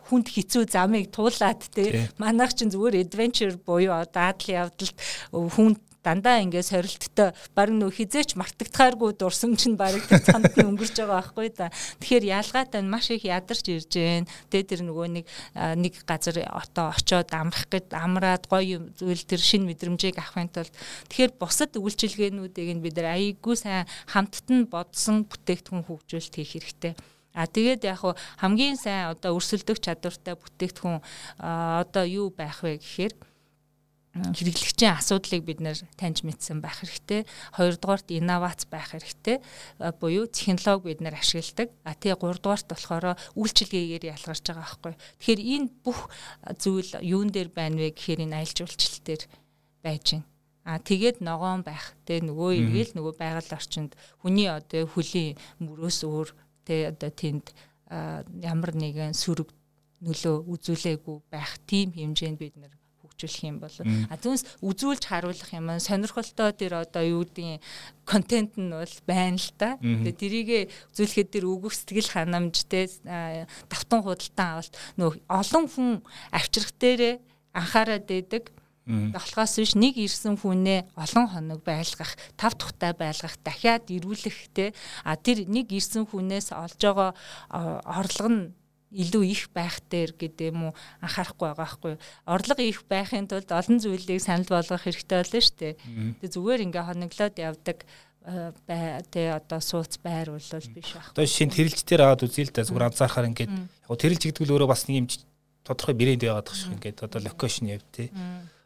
[0.08, 4.96] хүнд хэцүү замыг туулаад те манайх чинь зүгээр adventure буюу одоо аадлын явдалд
[5.34, 11.20] хүнд дандаа ингээ сорилттой баг нөө хизээч мартагдахааргүй дурсамж нь баг цанд нь өнгөрч байгаа
[11.20, 11.68] байхгүй да.
[12.00, 14.24] Тэгэхээр ялгаатай нь маш их ядарч ирж гээ.
[14.48, 19.68] Тэгээ тэр нөгөө нэг нэг газар отоо очоод амрах гэд амраад гоё зүйл тэр шин
[19.68, 20.72] мэдрэмжийг авахын тулд
[21.12, 26.96] тэгэхээр бусад үйлчилгээнүүдийг нь бид нар аяйггүй сайн хамтд нь бодсон бүтээгдэхүүн хөгжүүлэлт хийх хэрэгтэй.
[27.36, 28.02] А тэгээд яг
[28.40, 30.98] хамгийн сайн одоо өрсөлдөх чадвартай бүтээгдэхүүн
[31.38, 33.14] одоо юу байх вэ гэхээр
[34.34, 37.26] хэрэглэгчийн асуудлыг бид нэр таньж мэдсэн байх хэрэгтэй.
[37.54, 39.42] Хоёрдугаарт инновац байх хэрэгтэй.
[40.00, 41.68] Буюу технологи бид нэр ашигладаг.
[41.84, 44.94] А тэгээ гуравдугаарт болохоор үйлчилгээгээр ялгарч байгаа байхгүй.
[44.96, 46.00] Тэгэхээр энэ бүх
[46.58, 49.22] зүйл юун дээр байна вэ гэхээр энэ аялал жуулчлал дээр
[49.82, 50.26] байж байна.
[50.68, 51.96] А тэгээд ногоон байх.
[52.04, 56.28] Тэгээ нөгөө эргээл нөгөө байгаль орчинд хүний одоо хөлийн мөрөөс өөр
[56.68, 57.46] тэгээ одоо тэнд
[58.44, 59.48] ямар нэгэн сүрэг
[60.04, 62.77] нөлөө үзүүлээгүй байх тийм хэмжээнд бид нэр
[63.18, 63.74] хөгжүүлэх юм бол.
[64.06, 67.58] А түүнээс үзүүлж харуулах юм сонирхолтой тэр одоо юу гэдгийг
[68.06, 69.74] контент нь бол байна л та.
[69.82, 70.58] Тэгээ тэрийгэ
[70.94, 72.86] үзүүлэхэд тэр өгөх сэтгэл ханамжтэй
[73.66, 74.74] давтан худалдан авалт.
[74.94, 75.90] Нөх олон хүн
[76.30, 77.14] авчрах дээрээ
[77.58, 78.54] анхаарал дэдэг
[78.88, 84.72] болохоос биш нэг ирсэн хүнээ олон хоног байлгах, тав тухтай байлгах, дахиад ирүүлэх те
[85.04, 87.12] а тэр нэг ирсэн хүнээс олж байгаа
[87.84, 88.56] орлого нь
[88.92, 90.72] илүү их байх дээр гэдэг юм уу
[91.04, 95.74] анхаарахгүй байгаа байхгүй орлого их байхын тулд олон зүйлийг санал болгох хэрэгтэй болно шүү дээ.
[96.24, 97.78] Тэгээ зүгээр ингээ хоноглоод явдаг
[99.12, 101.12] тэ одоо сууц байр бол биш байх.
[101.12, 104.68] Одоо шинэ тэрэлжтээр аваад үзье л да зүгээр анзаархаар ингээд яг тэрэлж гэдэг нь өөрөө
[104.68, 105.08] бас нэг юм
[105.64, 108.12] тодорхой брэнд байгаад байгаа шүү ингээд одоо локейшн яв тэ.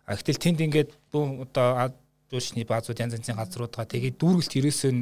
[0.06, 1.94] А гэтэл тэнд ингээд одоо
[2.30, 3.92] дуушны баазууд янз янзын газрууд байгаа.
[3.92, 4.92] Тэгээд дүүргэлт ерөөсөө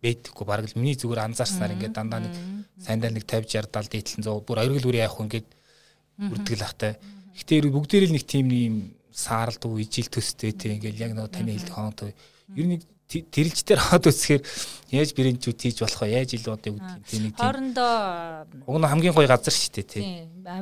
[0.00, 2.34] бэдэггүй бараг л миний зүгээр анзаарснаар ингээд дандаа нэг
[2.80, 5.48] сайндаа нэг 50 60 70 дээдлэн 100 бүр бүр яах вэ ингээд
[6.20, 6.92] үрдгэл ахтай.
[7.36, 8.76] Гэтэ бүгдээр л нэг тийм юм
[9.12, 12.12] сааралдгүй ижил төстэй тийм ингээд яг нэг таны хэлдэг хоонтой.
[12.56, 14.42] Ер нь тэрэлжтэр хаад үсгээр
[14.94, 16.14] яаж брэндчүүд хийж болох вэ?
[16.14, 17.42] Яаж илүү одоо гэдэг тийм нэг тийм.
[17.42, 17.94] Хоорондоо
[18.70, 20.06] уг нь хамгийн гоё газар шүү дээ тийм.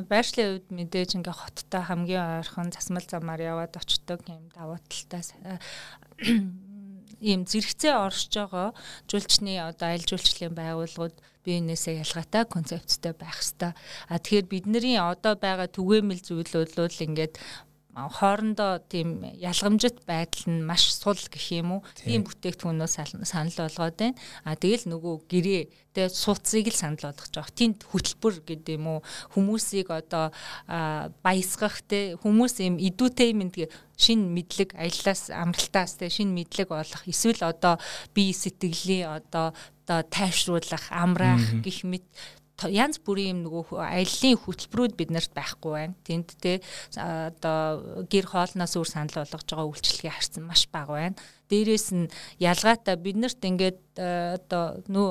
[0.09, 5.21] Байршлын үед мэдээж ингээ хоттой хамгийн ойрхон засмал замаар яваад очдог юм давуу талтай
[7.21, 8.69] ийм зэрэгцээ оршиж байгаа
[9.09, 13.73] жуулчны одоо аль жуулчлалын байгууллагууд биенээсээ ялгаатай концепттэй байх хэвээр.
[14.11, 17.33] А тэгэхээр бидний одоо байгаа түгээмэл зүйлүүд бол ингээд
[17.95, 21.83] хоорондоо тийм ялгамжит байдал нь маш сул гэх юм уу.
[21.97, 24.17] Тийм бүтээгдэхүүнөө санал болгоод байна.
[24.45, 25.63] А тэгэл нөгөө гэрээ
[25.97, 27.57] тэгээ сууцыг л санал болгож байгаа.
[27.57, 28.99] Тэнд хөтөлбөр гэдэг юм уу
[29.33, 30.29] хүмүүсийг одоо
[31.25, 33.57] баясгах те хүмүүс юм идүүтэймент
[33.97, 37.81] шин мэдлэг аяллаас амралтаас те шин мэдлэг олох эсвэл одоо
[38.13, 39.51] бие сэтгэлийн одоо
[39.89, 42.05] одоо тайвшруулах амраах гих мэт
[42.67, 45.95] янз бүрийн юм нөгөө аяллаа хөтөлбөрүүд бид нарт байхгүй байна.
[46.03, 46.59] Тэнд те
[46.99, 51.19] одоо гэр хоолноос үр санал болгож байгаа үйлчлэгээ харсан маш бага байна.
[51.47, 52.11] Дээрээс нь
[52.43, 55.09] ялгаатай бид нарт ингээд одоо нөө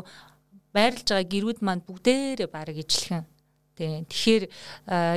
[0.74, 3.24] байрлаж байгаа гэрүүд манд бүгдээрээ баг ижлэхэн
[3.78, 4.10] Тийм.
[4.10, 4.44] Тэгэхээр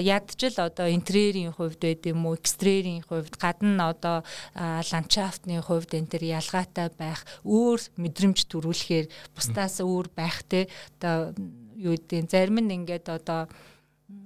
[0.06, 4.22] ядчил одоо интерьерийн хувьд байд юм уу, экстерьерийн хувьд, гадна одоо
[4.54, 10.70] ландшафтны хувьд энэ төр ялгаатай байх, өөр мэдрэмж төрүүлэхээр бусдаас өөр байх те
[11.02, 11.34] одоо
[11.82, 13.50] юу гэдэг зарим нь ингээд одоо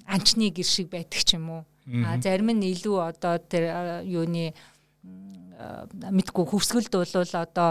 [0.03, 1.63] анчны гэр шиг байдаг ч юм уу.
[2.05, 4.51] А зарим нь илүү одоо тэр юуны
[6.11, 7.69] мэдгүй хөвсгөлд бол одоо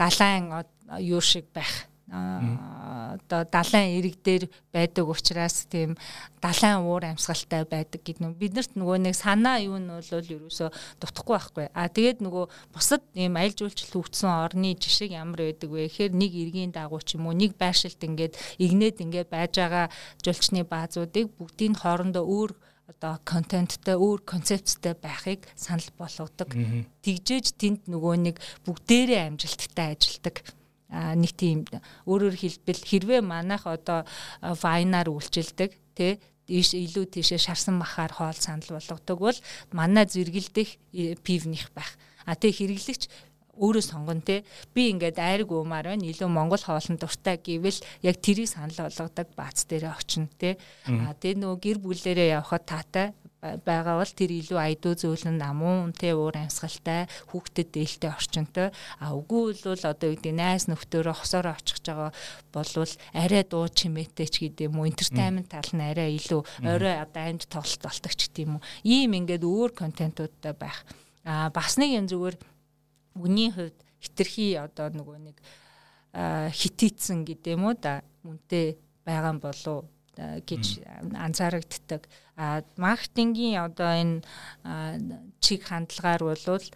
[0.00, 0.64] далайн
[1.00, 5.98] юу шиг байх одоо далайн ирэг дээр байдаг учраас тийм
[6.38, 10.70] далайн уур амьсгалтай байдаг гэдэг нь биднэрт нөгөө нэг санаа юу нь бол ерөөсө
[11.02, 11.66] дутхгүй байхгүй.
[11.74, 15.90] А тэгээд нөгөө бусад ийм аялал жуулчлал хөгжсөн орны жишээ ямар байдаг вэ?
[15.90, 19.90] Гэхээр нэг иргэний дагуу ч юм уу нэг байршилт ингээд игнээд ингээд байж байгаа
[20.22, 22.54] жуулчны баазуудыг бүгдийн хоорондоо өөр
[22.86, 26.54] одоо контенттэй өөр концепттэй байхыг санал болгодог.
[27.02, 30.46] Тэгжээж тэнд нөгөө нэг бүгдээрээ амжилттай ажилладаг
[30.90, 31.66] нэг тийм
[32.06, 34.06] өөрөөр хэлбэл хэрвээ манайх одоо
[34.42, 39.38] вайнаар үйлчилдэг тий ийш илүү тийшээ шарсан махаар хоол санал болгодог бол
[39.74, 41.90] манай зэрэгэлдэх э, пивнийх байх.
[42.22, 43.10] А тэг хэрэглэгч
[43.58, 44.44] өөрөө сонгон те
[44.74, 46.06] би ингээд айрг уумаар байна.
[46.06, 50.54] Илүү монгол хоолнд дуртай гэвэл яг тэрийг санал болгодог бац дээрээ очино те
[50.86, 53.16] а тэгээ нөгөө гэр бүлээрээ явхад таатай
[53.64, 58.68] байгаа бол тэр илүү айдуу зөөлөн намуун те уур амьсгалтай хүүхдэд дээлтэй орчинтой.
[58.98, 62.10] А үгүй бол одоо юу гэдэг найс нөхдөөрөө хосоороо очих байгаа
[62.52, 64.90] болвол арай дуу чимээтэй ч гэдэг юм уу?
[64.90, 68.66] Entertainment тал нь арай илүү орой одоо амд тоглолт болдог ч гэдэг юм уу?
[68.82, 70.82] Ийм ингээд өөр контентуудтай байх.
[71.24, 72.36] А бас нэг юм зүгээр
[73.22, 75.36] үний хувьд хитрхи одоо нөгөө нэг
[76.16, 78.00] хитийцэн гэдэг юм уу да?
[78.24, 80.80] Үнтэй байгаа болов гэж
[81.12, 82.08] анзаарагддаг.
[82.08, 84.20] А маркетингийн одоо энэ
[85.40, 86.66] чиг хандлагаар болвол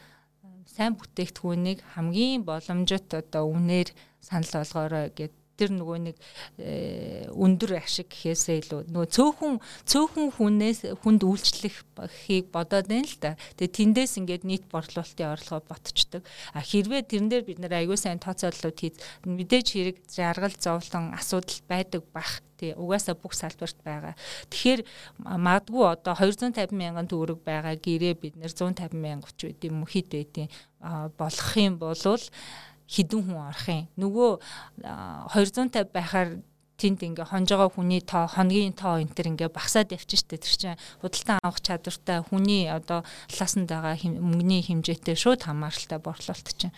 [0.65, 3.89] сайн бүтээгдэхүүнийг хамгийн боломжит одоо үнээр
[4.21, 6.17] санал болгоорой гэд тэр нөгөө нэг
[6.57, 13.37] э, өндөр ашиг гэхээсээ илүү нөгөө цөөхөн цөөхөн хүнээс хүнд үйлчлэхийг бодоод байна л да.
[13.61, 16.25] Тэгээ тэндээс ингээд нийт борлуулалтын орлогоо ботчдөг.
[16.57, 18.97] А хэрвээ тэрэн дээр бид нэр аягүй сайн тооцоололууд хийж
[19.29, 24.15] мэдээж хэрэг жаргал зовлон асуудал байдаг бах тий угаасаа бүх салбарт байгаа.
[24.53, 24.85] Тэгэхээр
[25.25, 30.09] магадгүй одоо 250 мянган төгрөг байгаа гэрээ бид нэр 150 мянга ч үт юм хэд
[30.13, 30.49] байдیں۔
[30.81, 32.25] болох юм болвол
[32.91, 33.87] хідэн хүн орох юм.
[33.95, 34.31] Нөгөө
[35.31, 36.43] 250 байхаар
[36.81, 41.39] тэнд ингээ хонжогоо хүний тоо хоногийн тоо энэ төр ингээ багасаад явчихжтэй тэр чинь худалдан
[41.45, 46.73] авах чадвартай хүний одоо талаасанд байгаа мөнгөний хэмжээтэй шууд хамааралтай борлуулалт чинь.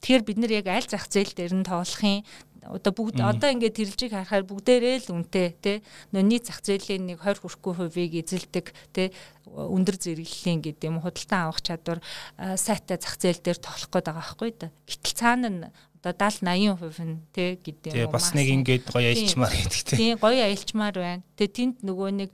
[0.00, 2.24] Тэгэхээр бид нар яг аль зах зээл дээр нь тоолохын
[2.60, 5.76] одоо бүгд одоо ингээд тэрэлжийг харахаар бүгдээрээ л үнэтэй тий
[6.12, 9.08] нөөний зах зээлийн нэг 20 хүрэхгүй хувийг эзэлдэг тий
[9.48, 12.04] өндөр зэрэглэлийн гэдэг юм худалдан авах чадвар
[12.36, 14.68] сайтай зах зээл дээр тоглох гээд байгаа байхгүй да.
[14.84, 15.64] Гэтэл цаана нь
[16.02, 18.12] одоо 70 80% нь тий гэдэг юм уу.
[18.16, 19.96] Бас нэг ингээд гоё аялчмаар гэдэг тий.
[20.00, 21.22] Тий гоё аялчмаар байна.
[21.36, 22.30] Тэгээ тэнд нөгөө нэг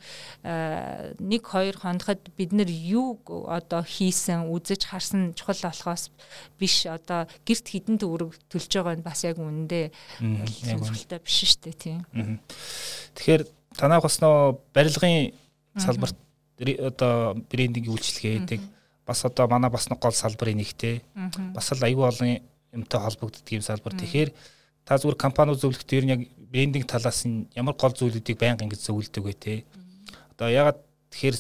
[1.18, 3.18] нэг хоёр хоноход бид нар юу
[3.50, 6.14] одоо хийсэн үзэж харсан чухал болохоос
[6.62, 9.90] биш одоо гэрт хідэн төгрөг төлж байгаа нь бас яг үнэндээ
[10.62, 11.96] сонирхолтой биш шүү дээ тий.
[13.18, 13.42] Тэгэхээр
[13.74, 15.34] танаа бас нөө барилгын
[15.74, 16.14] салбарт
[16.62, 18.62] одоо брендинг үйлчлэгээ гэдэг
[19.06, 21.02] бас одоо манай бас нэг гол салбарын нэгтэй.
[21.50, 22.38] Бас л аюул олон
[22.72, 23.94] юмтай холбогддог юм салбар.
[23.94, 24.30] Тэгэхээр
[24.86, 28.86] та зүгээр компаниуд зөвлөхөд ер нь яг брендинг талаас нь ямар гол зүйлүүдийг байнга ингэж
[28.86, 29.54] зөвлөдөг вэ те.
[30.34, 30.78] Одоо ягаад
[31.10, 31.36] тэгэхээр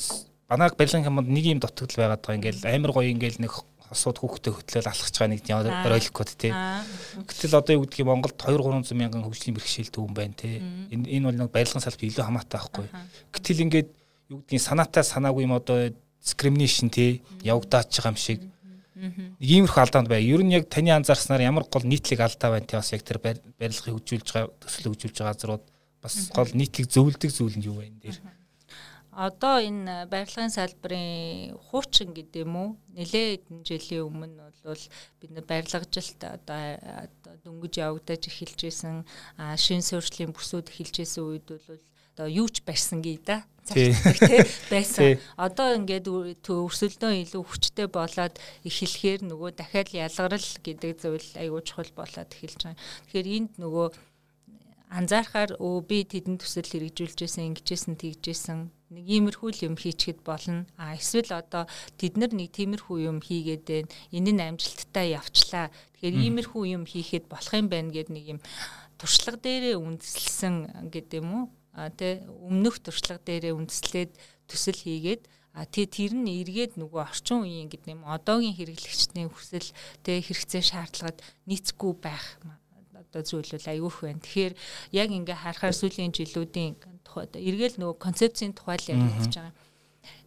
[0.50, 3.52] банаг барилгын компанид нэг юм дутагдал байгаад байгаа ингээл амар гоё ингээл нэг
[3.86, 5.42] хосууд хүүхдэд хөтлөөл алхаж байгаа нэг
[5.86, 6.50] оройлгоход те.
[7.22, 10.58] Гэтэл одоо юу гэдгийг Монголд 2 300 мянган хөгжлийн бэрхшээл төвөн байна те.
[10.90, 12.86] Энэ энэ бол нэг барилгын салбар илүү хамаатай байхгүй.
[13.30, 13.88] Гэтэл ингээд
[14.34, 18.42] юу гэдгийг санаатай санаагүй юм одоо discrimination те явагдаад байгаа юм шиг
[18.96, 20.24] Нэг иймэрхүү алдаанд бай.
[20.24, 23.92] Ер нь яг таны анзаарснаар ямар гол нийтлэг алдаа байна те бас яг тэр барилгыг
[23.92, 25.64] хөгжүүлж байгаа төсөл хөгжүүлж байгаа газрууд
[26.00, 28.18] бас гол нийтлэг зөвлөдөг зүйл нь юу вэ энэ дээр?
[29.16, 32.70] Одоо энэ барилгын салбарын хуучин гэдэг юм уу?
[32.92, 34.84] Нэлээд хэдэн жилийн өмнө бол
[35.20, 36.60] бид нэ барилгажилт одоо
[37.44, 39.08] дөнгөж явагдаж эхэлж исэн
[39.56, 41.84] шин суурьшлийн бүсүүд эхэлж исэн үед бол
[42.16, 45.18] одоо юу ч барьсан гээ да зарчдаг тий байсан.
[45.36, 52.30] Одоо ингээд өрсөлдөө илүү хүчтэй болоод эхлэхээр нөгөө дахиад ялгарл гэдэг зүйл айгүй чухал болоод
[52.30, 52.80] эхэлж байгаа.
[53.10, 53.86] Тэгэхээр энд нөгөө
[54.86, 60.62] анзаархаар өө би тэдэн төсөл хэрэгжүүлжсэн ингэжсэн тэгжсэн нэг иймэрхүү юм хийчихэд болно.
[60.78, 61.66] А эсвэл одоо
[61.98, 63.90] тэд нар нэг тиймэрхүү юм хийгээд байна.
[64.14, 65.74] Энэ нь амжилттай явчлаа.
[65.98, 68.40] Тэгэхээр иймэрхүү юм хийхэд болох юм байна гэд нэг юм
[68.94, 71.44] туршлага дээрээ үндэслсэн гэдэг юм уу?
[71.76, 74.12] А тэ өмнөх туршлага дээрээ үндэслээд
[74.48, 75.22] төсөл хийгээд
[75.56, 79.68] а тий тэр нь эргээд нөгөө орчин үеийн гэдэг юм одоогийн хэрэглэгчдийн хүсэл
[80.04, 82.40] тэ хэрэгцээ шаардлагад нийцэхгүй байх
[82.96, 84.20] одоо зүйл бол аюух байна.
[84.20, 84.54] Тэгэхээр
[84.92, 89.54] яг ингээ харахаар сүүлийн жилүүдийн тухайд эргээл нөгөө концепцийн тухай л яригдчихэж байгаа.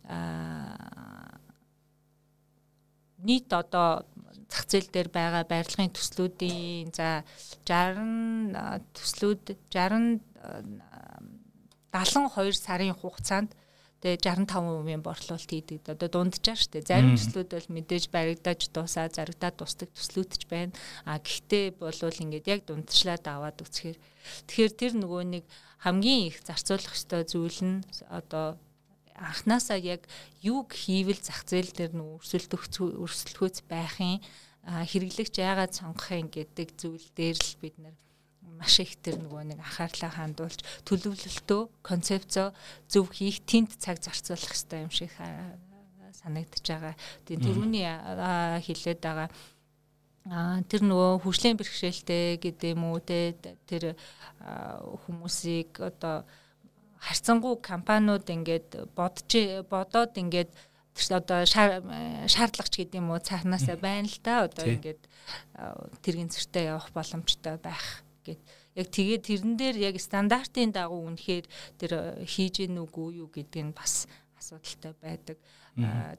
[0.10, 1.38] Аа
[3.26, 4.06] нийт одоо
[4.50, 7.22] зах зээл дээр байгаа барилгын төслүүдийн за
[7.68, 8.58] 60
[8.96, 10.26] төслүүд 60
[11.94, 13.52] 72 сарын хугацаанд
[14.00, 15.84] тэгээ 65% борлуулалт хийдэг.
[15.92, 16.88] Одоо дунджаар штэ.
[16.88, 20.72] Зарим төслүүд бол мэдээж баригдаж дуусаа, зарагдаад тусдаг төслүүд ч байна.
[21.04, 24.00] А гэхдээ болвол ингээд яг дундчлаад аваад үцхээр.
[24.48, 25.44] Тэгэхээр тэр нөгөө нэг
[25.84, 28.56] хамгийн их зарцуулах ёстой зүйл нь одоо
[29.20, 30.08] анханасаа яг
[30.40, 32.72] юг хийвэл зах зээл дээр нь өрсөлдөх
[33.04, 34.24] өрсөлдөхөөц байхын
[34.64, 37.96] хэрэглэгч яагаад сонгохын гэдэг зүйл дээр л бид нар
[38.58, 42.56] маш их тэр нөгөө нэг анхаарлаа хандуулж төлөвлөлтөө концепцоо
[42.90, 45.12] зөв хийх тэнд цаг зарцуулах хэрэгтэй юм шиг
[46.20, 46.96] санагдаж байгаа.
[47.26, 47.86] Тэгээ түрүүний
[48.66, 49.30] хэлээд байгаа
[50.30, 53.34] а тэр нөгөө хөгжлийн бэрхшээлтэй гэдэг юм уу те
[53.66, 53.98] тэр
[55.08, 56.28] хүмүүсийг одоо
[57.00, 60.52] харьцангуй компаниуд ингээд бодож бодоод ингээд
[61.10, 64.46] одоо шаардлагач гэдэг юм уу цаахнаасаа байна л да.
[64.46, 65.02] Одоо ингээд
[66.04, 68.42] тэргийн зэртэй явах боломжтой байх гэд
[68.76, 71.46] яг тэгээд тэрэн дээр яг стандартын дагуу үнэхээр
[71.80, 71.92] тэр
[72.26, 74.08] хийж гин үгүй юу гэдэг нь бас
[74.40, 75.38] асуудалтай байдаг.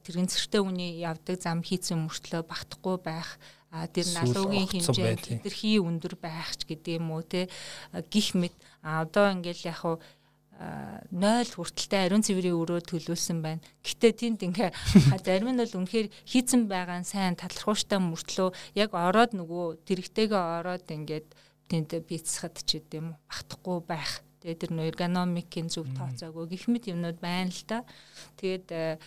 [0.05, 3.37] Тэргийн зэртэй үний явдаг зам хийцэн мөртлөө багтахгүй байх
[3.71, 7.49] тэр налуугийн хэмжээ хэтэрхий өндөр байх ч гэдэг юм уу те
[8.11, 9.97] гих мэд а одоо ингээл яг хуу
[10.61, 13.65] 0 хүртэлтэй ариун цэврийн өрөө төлөвлөсөн байна.
[13.81, 14.69] Гэтэ тэнд ингээ
[15.25, 20.85] зарим нь бол үнэхээр хийцэн байгаа нь сайн талархууштай мөртлөө яг ороод нөгөө тэрэгтэйгээ ороод
[20.85, 21.27] ингээд
[21.71, 24.19] тэнд бицсахад ч гэдэм багтахгүй байх.
[24.43, 27.87] Тэгээд тэр нөө эргономикийн зөв тооцоогүй гэх мэт юмнууд байна л да.
[28.35, 28.99] Тэгээд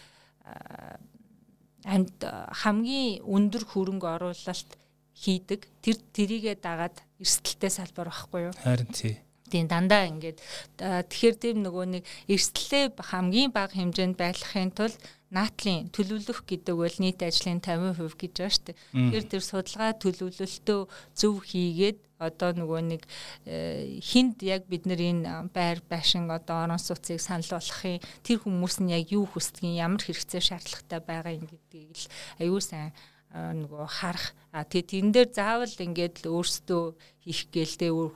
[1.84, 2.18] амьд
[2.64, 4.70] хамгийн өндөр хөрөнгө оруулалт
[5.12, 8.54] хийдэг тэр тэрийгэ дагаад эрсдэлтэй салбар байхгүй юу?
[8.64, 9.20] Харин тий
[9.54, 10.38] тийм дандаа ингээд
[10.80, 14.98] тэгэхээр тийм нөгөө нэг эрсдлээ хамгийн бага хэмжээнд байлгахын тулд
[15.34, 18.76] наатлын төлөвлөх гэдэг бол нийт ажлын 50% гэж байна шүү дээ.
[18.94, 20.80] Тэгэхээр тэр судалгаа төлөвлөлтөө
[21.18, 23.02] зөв хийгээд одоо нөгөө нэг
[23.44, 28.78] э, хинд яг бид нар энэ байр байшин одоо орон сууцыг санал болгохын тэр хүмүүс
[28.80, 32.06] нь яг юу хүсдгийг ямар хэрэгцээ шаардлагатай байгаа юм гэдгийг л
[32.38, 32.94] аюу сайн
[33.34, 34.30] нөгөө харах.
[34.54, 36.84] А тэгээ тэн дээр заавал ингээд өөрсдөө
[37.26, 38.14] хийх гэлтэй өөр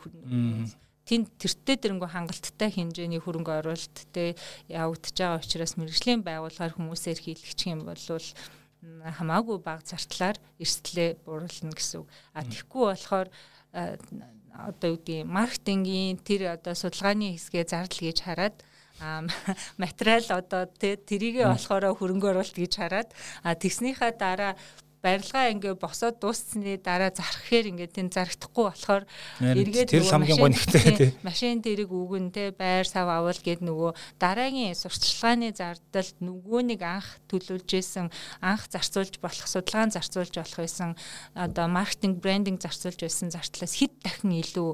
[1.09, 4.37] тэнд тэртээ дэрнгөө хангалттай хэмжээний хөрөнгө оруулалт те
[4.69, 7.97] явагдаж байгаа учраас мэрэгжлийн байгууллагаар хүмүүсээр хийлгэх юм бол
[9.17, 12.09] хамаагүй бага зартлаар эрсдлээ бууруулна гэсэн үг.
[12.37, 13.29] А тэгэхгүй болохоор
[13.73, 18.57] одоо юу гэдэг маркетингийн тэр одоо судалгааны хэсгээ зардал гэж хараад
[19.79, 23.09] материал одоо тэрийгэ болохоор хөрөнгө оруулалт гэж хараад
[23.47, 24.53] а тэгснийхаа дараа
[25.03, 29.05] барилгаа ингээ босоод дууссны дараа зарххээр ингээ тэн зарагдахгүй болохоор
[29.39, 34.75] эргээд тэр хамгийн гоо нэгтэй машин дэрэг үгэн те байр сав авал гэд нөгөө дараагийн
[34.75, 38.11] сурталчилгааны зардал нөгөө нэг анх төлөвлөж исэн
[38.43, 40.99] анх зарцуулж болох судалгаан зарцуулж болох байсан
[41.39, 44.71] одоо маркетинг брендинг зарцуулж байсан зардлаас хэд дахин илүү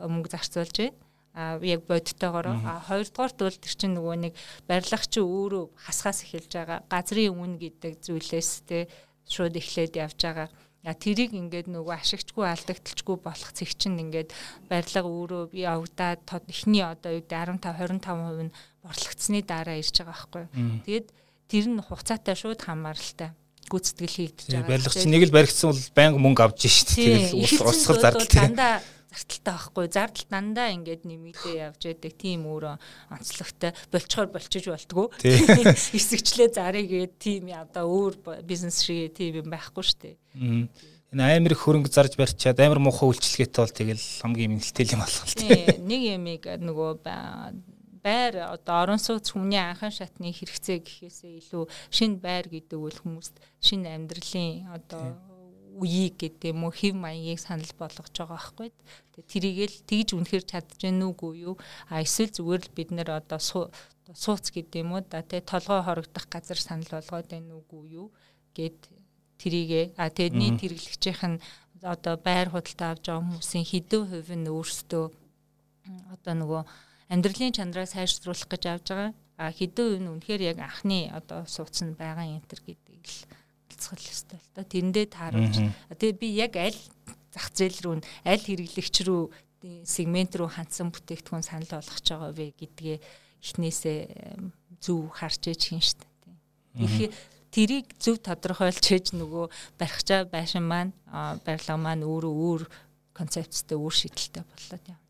[0.00, 0.96] мөнгө зарцуулж байна
[1.38, 4.34] а яг бодтойгоор а хоёрдугаарт бол тэр чинь нөгөө нэг
[4.66, 8.90] барилга чи өөрөө хасгаас эхэлж байгаа газрын үн гэдэг зүйлээс те
[9.28, 10.48] шууд эхлээд явж байгаа.
[10.86, 14.30] Я тэрийг ингээд нөгөө ашигчгүй алдагдalchгүй болох цэг чинь ингээд
[14.70, 18.54] барилга өөрөө би явагдаад эхний одоо юу гэдэг 15 25% нь
[18.86, 20.44] борлогдсны дараа ирж байгаа байхгүй.
[20.86, 21.08] Тэгээд
[21.50, 23.34] тэр нь хугацаатай шууд хамааралтай
[23.68, 24.70] гүйцэтгэл хийгдэж байгаа.
[24.70, 26.88] Барилга чинь нэг л баригдсан бол байнга мөнгө авч шít.
[26.94, 29.86] Тэгэл усгал зардал дандаа зарталтай байхгүй.
[29.88, 32.76] Зардал дандаа ингээд нэмэгдээ явж байдаг тийм өөрөө
[33.12, 35.08] онцлогтой болчоор болчиж болтгоо.
[35.98, 40.16] Эсэгчлээ зарыг гээд тийм одоо өөр бизнес шиг тийм юм байхгүй шүү дээ
[41.08, 45.40] энэ амар хөрөнгө зарж барьчаад амар муухай үйлчлэгээтэй бол тэгэл хамгийн имэлтэй юм болох л
[45.40, 46.90] тийм нэг ямиг нөгөө
[48.04, 53.40] байр одоо орон сууц хүмүүний анхан шатны хэрэгцээ гэхээсээ илүү шинэ байр гэдэг үл хүмүүст
[53.56, 55.16] шинэ амьдралын одоо
[55.78, 58.68] үеийг гэдэг юм уу хэв маягийг санал болгож байгаа байхгүй.
[59.14, 61.54] Тэгээ тэрийгэл тэгж үнэхэр чадж гэнэ үгүй юу?
[61.88, 66.26] А эсвэл зүгээр л бид нэр одоо сууц гэдэг юм уу да тэгээ толгой хорогдох
[66.26, 68.08] газар санал болгоод байна үгүй юу
[68.56, 68.78] гэд
[69.38, 71.42] тэрийгэ а тэгээд нийт хэрэглэгчийнх нь
[71.82, 75.04] одоо байр худалдаа авч байгаа хүмүүсийн хэдэн хувь нь өөрсдөө
[76.14, 76.62] одоо нөгөө
[77.12, 79.12] амьдралын чанараа сайжруулах гэж авж байгаа.
[79.38, 83.16] А хэдэн хувь нь үнэхээр яг анхны одоо сууц нь байгаа тэр гэдэг л
[83.78, 84.64] оролцох ёстой л доо.
[84.66, 85.56] Тэрэндээ тааруулж.
[85.94, 86.80] Тэгээ би яг аль
[87.30, 87.94] зах зээл рүү
[88.26, 89.22] аль хэрэглэгч рүү
[89.86, 92.98] сегмент рүү хандсан бүтээгдэхүүн санал болгож байгаа вэ гэдгээ
[93.42, 93.98] эхнээсээ
[94.82, 96.06] зөв харж ээж хийн штэ.
[96.78, 97.12] Тэгэхээр
[97.54, 99.46] тэрийг зөв тодорхойлж ээж нөгөө
[99.78, 100.92] барихчаа байшин маань
[101.46, 102.62] барилга маань өөрөө өөр
[103.14, 105.07] концепттэй үр шийдэлтэй болоод явна.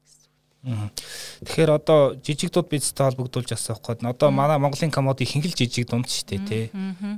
[1.44, 5.88] Тэгэхээр одоо жижиг дунд бизнестэй холбогдуулж асуух гээд одоо манай Монголын комод ихэнх л жижиг
[5.88, 6.64] дунд шүү дээ тий.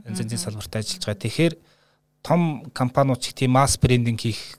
[0.07, 1.23] Янз янзын салбарт ажиллаж байгаа.
[1.25, 1.55] Тэгэхээр
[2.23, 4.59] том компаниуд ч тийм масс брендинг хийх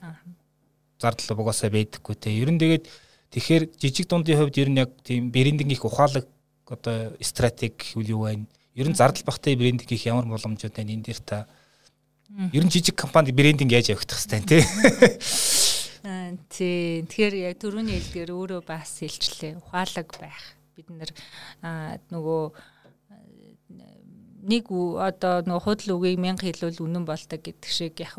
[1.00, 2.36] зардал угаасаа байдаггүй тий.
[2.36, 2.84] Ер нь тэгээд
[3.32, 6.28] тэгэхээр жижиг дундын хувьд ер нь яг тийм брендинг их ухаалаг
[6.68, 8.44] одоо стратеги гэвэл юу вэ?
[8.76, 11.46] Ер нь зардал багтай брендинг хийх ямар боломжууд байна энэ дээр та
[12.52, 14.64] Ер нь жижиг компанид брендинг яаж явагдах хэвээр тий.
[16.50, 17.06] Тий.
[17.06, 19.62] Тэгэхээр яг түрүүний хэлдгээр өөрөө бас хэлчлээ.
[19.62, 20.58] Ухаалаг байх.
[20.74, 21.10] Бид нэр
[22.10, 22.42] нөгөө
[24.42, 24.66] нэг
[24.98, 28.18] одоо нөгөө худал үгийг мянга хэлвэл үнэн болдог гэдэг шиг яг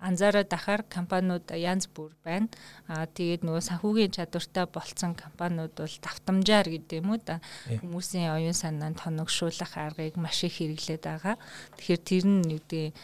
[0.00, 2.48] анзаараад ахаар компаниуд янз бүр байна.
[2.88, 7.44] Аа тэгээд нөгөө санхүүгийн чадвартай болцсон компаниуд бол давтамжаар гэдэг юм уу да.
[7.68, 11.36] Хүмүүсийн оюун санаанд тоногшуулах аргыг маш их хэрэглээд байгаа.
[11.76, 12.96] Тэгэхээр тэр нь юу гэдэг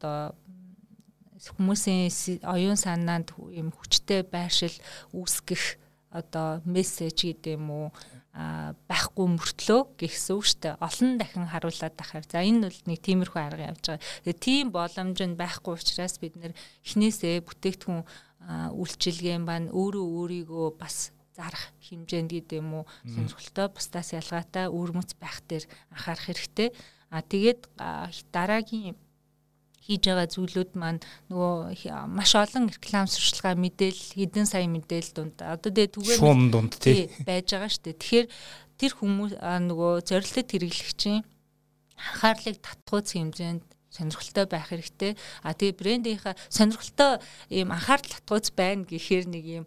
[0.00, 0.32] одоо
[1.38, 4.74] хүмүүсийн оюун санаанд юм хүчтэй байршил
[5.14, 5.78] үүсгэх
[6.10, 7.86] одоо мессеж гэдэг юм уу
[8.88, 10.78] байхгүй мөртлөө шүү дээ.
[10.78, 12.24] Олон дахин харуулад ахаар.
[12.28, 14.06] За энэ бол нэг тиймэрхүү арга явж байгаа.
[14.22, 16.54] Тэгээ тийм боломж нь байхгүй учраас бид нэр
[16.86, 18.02] эхнээсээ бүтээгдэхүүн
[18.78, 25.42] үйлчилгээм бань өөрөө өөрийгөө бас зарах хэмжээнд гэдэг юм уу сонирхолтой бусдаас ялгаатай үүрмэц байх
[25.50, 26.68] дээр анхаарах хэрэгтэй.
[27.10, 27.60] А тэгээд
[28.30, 28.94] дараагийн
[29.88, 31.00] хийж байгаа зүйлүүд маань
[31.32, 36.76] нөгөө маш олон реклам сурчлагаа мэдээлэл хэдэн сая мэдээлэл дунд одоо тэгээ түгээр шуум дунд
[36.76, 37.96] тий байж байгаа шүү дээ.
[37.96, 38.26] Тэгэхээр
[38.76, 41.24] тэр хүмүүс нөгөө зорилтод хэрэглэгчийн
[41.96, 45.16] анхаарлыг татгууц хэмжээнд сонирхолтой байх хэрэгтэй.
[45.40, 49.64] А тэгээ брендийнхаа сонирхолтой ийм анхаарал татгууц байна гэхээр нэг ийм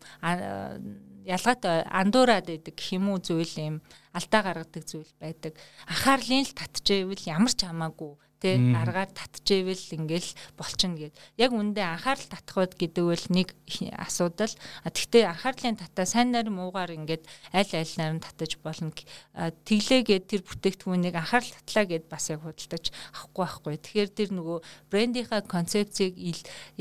[1.26, 3.76] ялгаатай андуураад байдаг гэх юм уу зүйл ийм
[4.14, 5.58] алдаа гаргадаг зүйл байдаг.
[5.90, 11.16] Анхаарлын л татчихвэл ямар ч хамаагүй тэ аргаар татчихвэл ингээл болчихно гэд.
[11.38, 13.54] Яг үндэ анхаарал татхууд гэдэг бол нэг
[13.94, 14.50] асуудал.
[14.82, 17.24] Тэгтээ анхаарлын татаа сайн нарийн муугаар ингээд
[17.54, 18.90] аль аль нарийн татаж болно.
[19.38, 23.76] Тэглээгээд тэр бүтээгдэхүүнийг анхаарал татлаа гэд бас яг худалдаж авахгүй байхгүй.
[23.78, 24.58] Тэгэхээр тэр нөгөө
[24.90, 26.18] брендийнхаа концепцийг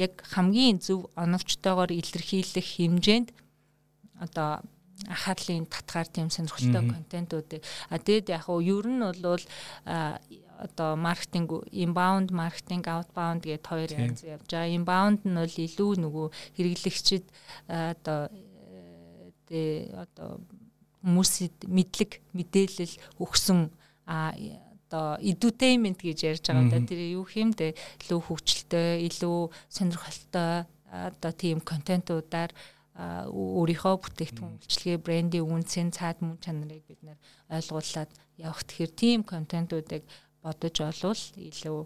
[0.00, 3.28] яг хамгийн зөв оновчтойгоор илэрхийлэх хэмжээнд
[4.24, 4.64] одоо
[5.08, 9.44] анхаарлын татгаар тийм сонирхолтой контентуудыг а тэгэд яг уу ер нь бол
[10.60, 14.74] одоо маркетинг inbound маркетинг outbound гэдэг хоёр янз явж байгаа.
[14.76, 17.24] Inbound нь бол илүү нөгөө хэрэглэгчид
[17.66, 18.28] одоо
[19.48, 20.40] тэ одоо
[21.02, 22.94] хүмүүсэд мэдлэг мэдээлэл
[23.24, 23.72] өгсөн
[24.04, 26.84] одоо edutainment гэж ярьж байгаа да.
[26.84, 29.38] Тэр юу хэмдэ илүү хөгжилтэй илүү
[29.70, 32.52] сонирхолтой одоо тийм контентуудаар
[33.00, 38.66] өөрийнхөө бүтээгдэхүүн үйлчлэгээ брендийн үнцэн цаад мөн чанарыг бид нэр ойлгуулад явах.
[38.66, 40.04] Тэгэхээр тийм контентуудыг
[40.44, 41.78] бодож олвол илүү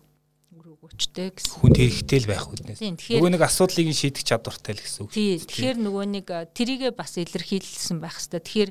[0.55, 1.59] үр өгөөчтэй гэсэн.
[1.59, 2.81] Хүнд хэрэгтэй л байх үднээс.
[3.11, 5.11] Нөгөө нэг асуудлыг шийдэх чадвартай л гэсэн үг.
[5.11, 5.43] Тий.
[5.43, 8.71] Тэгэхээр нөгөө нэг тэрийгэ бас илэрхийлсэн байх хэвээр.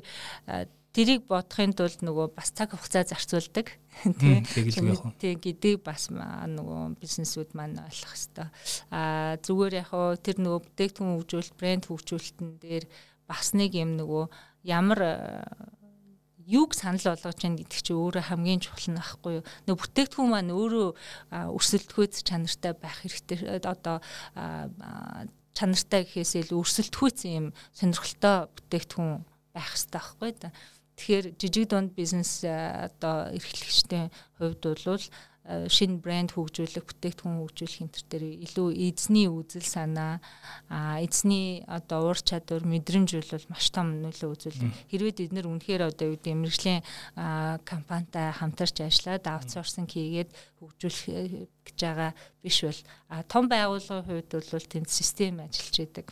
[0.94, 3.74] тэрийг бодохын тулд нөгөө бас цаг хугацаа зарцуулдаг
[4.22, 4.38] тий
[5.20, 8.48] тий гэдэг бас нөгөө бизнесүүд маань ойлгох хэвээр
[8.94, 12.86] а зүгээр яг хоо тэр нөгөө бүтээгдэхүүн хөгжүүлэлт брэнд хөгжүүлэлтэн дээр
[13.26, 14.24] бас нэг юм нөгөө
[14.70, 15.00] ямар
[16.46, 19.44] юуг санал болгож байна гэдэг чинь өөрөө хамгийн чухал нь байхгүй юу.
[19.66, 20.88] Нөө бүтээгдэхүүн маань өөрөө
[21.56, 23.64] өрсөлдөхүйц чанартай байх хэрэгтэй.
[23.64, 24.04] Одоо
[25.56, 29.12] чанартай гэхээс илүү өрсөлдөхүйц юм сонирхолтой бүтээгдэхүүн
[29.56, 30.50] байх хэрэгтэй байхгүй да.
[30.94, 37.92] Тэгэхээр жижиг дунд бизнес одоо эрхлэгчдийн хувьд бол Э, шинэ брэнд хөгжүүлэх, бүтээгдэхүүн хөгжүүлэх энэ
[38.08, 40.24] төр илүү эзний үзэл санаа,
[41.04, 44.72] эзний одоо уур чадвар, мэдрэмж бол маш том нөлөө үзүүлдэг.
[44.88, 46.80] Хэрвээ бид нэр үнэхээр одоо юу гэдэг мэрэгжлийн
[47.68, 50.32] компанитай хамтарч ажиллаад аутсорсинг хийгээд
[50.64, 52.80] хөгжүүлэх э, гэж байгаа биш бол
[53.28, 56.06] том байгууллагын хувьд бол тэнд систем ажиллаж байдаг.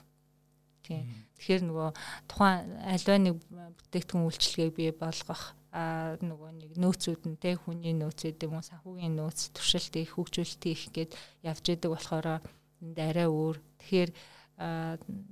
[0.85, 1.09] Тийм.
[1.41, 1.89] Тэгэхээр нөгөө
[2.29, 8.29] тухайн альва нэг бүтээгдэхүүн үйлчилгээг бий болгох а нөгөө нэг нөөцүүд нь те хүний нөөц
[8.29, 11.13] гэдэг юм уу санхүүгийн нөөц туршилт их хөгжүүлэлт их гээд
[11.49, 12.45] явж идэг болохоор
[12.85, 13.57] энд арай өөр.
[13.81, 14.11] Тэгэхээр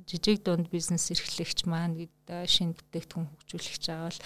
[0.09, 4.21] жижиг дунд бизнес эрхлэгч маань шинэ бүтээгдэхүүн хөгжүүлэх байгаа бол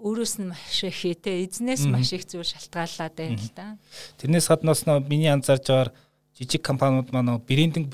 [0.00, 3.76] өөрөөс нь маш их те эзнээс маш их зүйл шалтгааллаад байна л да.
[4.18, 5.90] Тэрнээс гаднаас миний анзаарж байгаагаар
[6.34, 7.92] жижиг компаниуд маань брендинг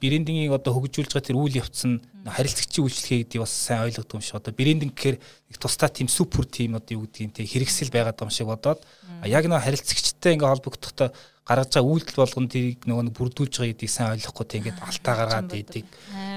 [0.00, 4.24] брендингийг одоо хөгжүүлж байгаа тэр үйл явц нь харилцагчийн үйлчлэгээ гэдэг бас сайн ойлгогдсон юм
[4.24, 4.38] шиг.
[4.38, 5.18] Одоо брендинг гэхээр
[5.58, 8.80] тусдаа тийм супер тим одоо юу гэдгийг те хэрэгсэл байгаад байгаа юм шиг бодоод
[9.26, 11.08] яг нэг харилцагчтай ингээ холбогдохдоо
[11.48, 15.14] гаргаж байгаа үйлдэл болгон тэрийг нөгөө нэг бүрдүүлж байгаа гэдгийг сайн ойлгохгүй те ингээд алтаа
[15.16, 15.86] гаргаад идэг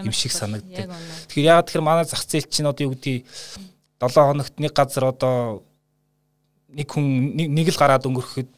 [0.08, 0.88] юм шиг санагддаг.
[1.30, 3.28] Тэгэхээр яагаад тэгэхээр манай зах зээл чинь одоо юу гэдгийг
[4.02, 5.62] 7 хоногт нэг газар одоо
[6.72, 8.50] нэг хүн нэг л гараад өнгөрөхөд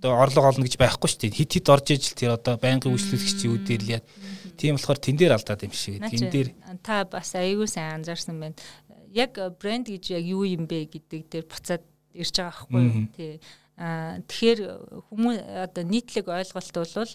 [0.00, 1.38] одоо орлого олно гэж байхгүй шүү дээ.
[1.38, 4.02] Хит хит орж ижил тэр одоо байнгын үйлчлүүлэгчийн үүдээр л яа
[4.56, 6.02] Тийм болохоор тэн дээр алдаад юм шиг.
[6.02, 6.48] Тэн дээр
[6.82, 8.58] та бас аягүй сайн анзаарсан байна.
[9.12, 13.06] Яг брэнд гэж яг юу юм бэ гэдэг дээр буцаад ирж байгаа байхгүй юу?
[13.16, 13.32] Тий.
[13.76, 14.60] Аа тэгэхээр
[15.08, 15.38] хүмүүс
[15.68, 17.12] одоо нийтлэг ойлголт бол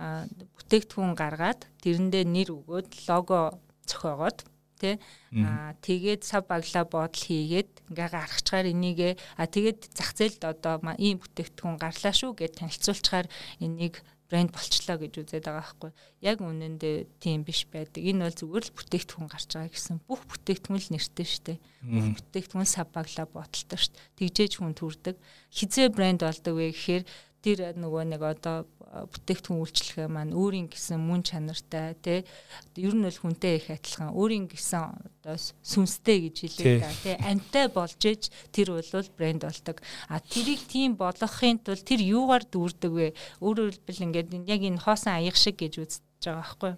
[0.00, 4.48] бүтээгдэхүүн гаргаад тэрэндээ нэр өгөөд лого зохиогоод
[4.80, 4.96] тий
[5.44, 11.20] аа тэгээд сав баглаа бодол хийгээд ингээ гаргачаар энийгээ а тэгээд зах зээлд одоо ийм
[11.20, 13.26] бүтээгдэхүүн гарлаа шүү гэж танилцуулчаар
[13.60, 14.00] энийг
[14.30, 15.90] брэнд болчлоо гэж үзээд байгаа байхгүй.
[16.22, 17.98] Яг үнэндээ тийм биш байдаг.
[17.98, 19.96] Энэ бол зүгээр л бүтээгдэхүүн гарч байгаа гэсэн.
[20.06, 21.54] Бүх бүтээгдэхүүн л нэртэй штэ.
[21.82, 23.98] Бүх бүтээгдэхүүн сав баглаа бодолтой штэ.
[24.22, 25.18] Тэгжээж хүн төрдөг.
[25.50, 27.04] Хизээ брэнд болдог вэ гэхээр
[27.40, 32.26] тэр нөгөө нэг одоо бүтээгдэхүүн үйлчлэгээ маань өөрийн гэсэн мөн чанартай тий
[32.74, 34.10] ер нь бол хүнтэй их адилхан.
[34.10, 34.82] Өөрийн гэсэн
[35.22, 37.14] одоо сүнстэй гэж хэлээ да тий.
[37.22, 39.78] амтай болж иж тэр бол брэнд болдог.
[40.10, 43.14] А тэрийг тийм болгохын тулд тэр юугаар дүүрдэг вэ?
[43.38, 46.72] Өөрөөр хэлбэл ингээд яг энэ хоосон аяг шиг гэж үз байгаа байхгүй.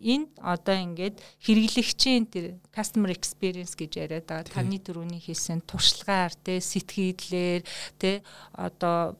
[0.00, 4.48] Энэ одоо ингээд хэрэглэгчийн тэр customer experience гэж яриад байгаа.
[4.48, 7.62] Таны түрүүний хэлсэн туршлагаар те сэтгэлээр
[8.00, 8.24] те
[8.56, 9.14] одоо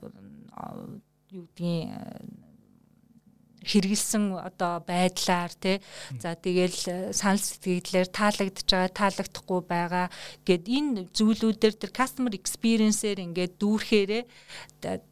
[1.30, 1.90] юу гэдгийг
[3.60, 5.78] хэрэгэлсэн одоо байдлаар тий
[6.16, 10.06] за тэгэл санал сэтгэлээр таалагдж байгаа таалагдахгүй байгаа
[10.48, 14.24] гэд энэ зүйлүүдээр тэр customer experience-ээр ингээд дүүрхээрээ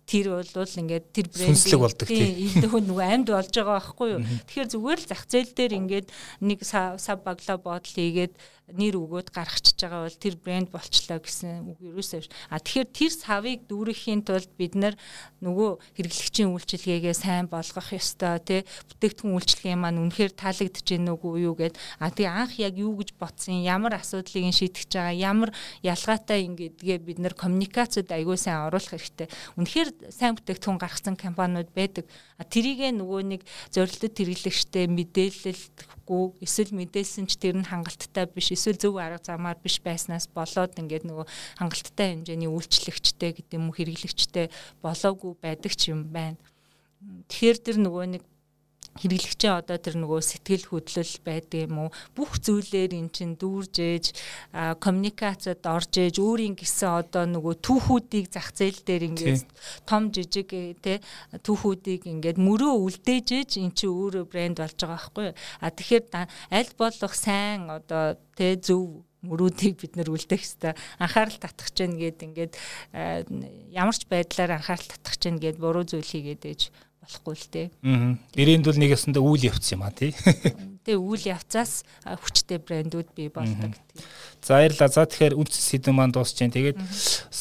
[0.08, 4.20] тэр бол ингээд тэр брендинг болдог тийм илүү нөгөө амьд болж байгаа байхгүй юу?
[4.48, 6.08] Тэгэхээр зүгээр л зах зээл дээр ингээд
[6.40, 8.32] нэг сав баглаа бодол хийгээд
[8.68, 12.28] нэр өгөөд гаргачихж байгаа бол тэр брэнд болчлоо гэсэн үг юусаа биш.
[12.52, 14.94] А тэгэхээр тэр савыг дүүрэхийн тулд бид нар
[15.40, 18.60] нөгөө хэрэглэгчийн үйлчилгээгээ сайн болгох ёстой тий.
[18.92, 21.80] Бүтээгдэхүүн үйлчилгээ маань үнэхээр таалагдж гэнэ үгүй юу гэд.
[21.96, 25.50] А тий анх яг юу гэж ботсон ямар асуудлыг шийдэж байгаа ямар
[25.80, 29.32] ялгаатай ингэдгээ бид нар коммуникацид аягүй сайн оруулах хэрэгтэй.
[29.56, 32.06] Үнэхээр сайн бүтээгдэхүүн гаргасан компаниуд байдаг.
[32.38, 33.42] А тэрийгэ нөгөө нэг
[33.74, 39.82] зорилтод хэрэглэгчтэй мэдээлэлгүй эсвэл мэдээлсэн ч тэр нь хангалттай биш эсвэл зөв арга замаар биш
[39.82, 41.26] байснаас болоод ингээд нөгөө
[41.58, 44.46] хангалттай хэмжээний үйлчлэгчтэй гэдэг юм уу хэрэглэгчтэй
[44.80, 46.38] болоогүй байдаг ч юм байна.
[47.30, 48.22] Тэгэхээр тэр нөгөө нэг
[48.96, 51.90] хэрэглэгчээ одоо тэр нөгөө сэтгэл хөдлөл байдаг юм уу?
[52.16, 54.04] Бүх зүйлээр эн чин дүүржээж
[54.82, 59.46] коммуникацид орж ээж өөрийн гэсэн одоо нөгөө түүхүүдийг зах зээл дээр ингээд
[59.86, 60.50] том жижиг
[60.82, 60.98] те
[61.30, 65.28] түүхүүдийг ингээд мөрөө үлдээж ээж эн чин өөрөө брэнд болж байгаа байхгүй
[65.62, 71.70] а тэгэхээр аль болох сайн одоо те зөв мөрүүдийг бид нар үлдэх хэвээр анхаарал татах
[71.74, 72.52] гэж гээд ингээд
[73.74, 76.62] ямар ч байдлаар анхаарал татах гэж гээд буруу зүйл хийгээд ээж
[77.08, 77.66] болохгүй л дээ.
[77.88, 78.20] Аа.
[78.36, 80.12] Брэнд бол нэг ясандаа үйл явц юм а тий.
[80.84, 83.72] Тэгээ үйл явцаас хүчтэй брэндүүд бий болдог.
[84.44, 84.92] За баярлалаа.
[84.92, 86.52] За тэгэхээр үндэс сэдв маань дуусч जैन.
[86.52, 86.76] Тэгээд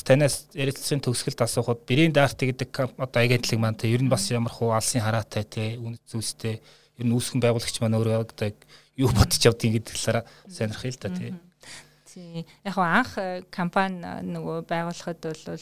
[0.07, 4.55] танаас ярилцсан төгсгөлд асуухад брэнд арт гэдэг одоо агентлаг маань тий ер нь бас ямар
[4.55, 8.55] хуу алсын хараатай тий үнэт зүйлстэй ер нь үүсгэн байгуулагч маань өөрөө одоо
[8.95, 11.31] юу бодож явдгийг гэдэг талаараа сонирхъя л да тий.
[12.07, 12.45] Тий.
[12.65, 15.59] Яг анх э, компани нөгөө байгуулахад бол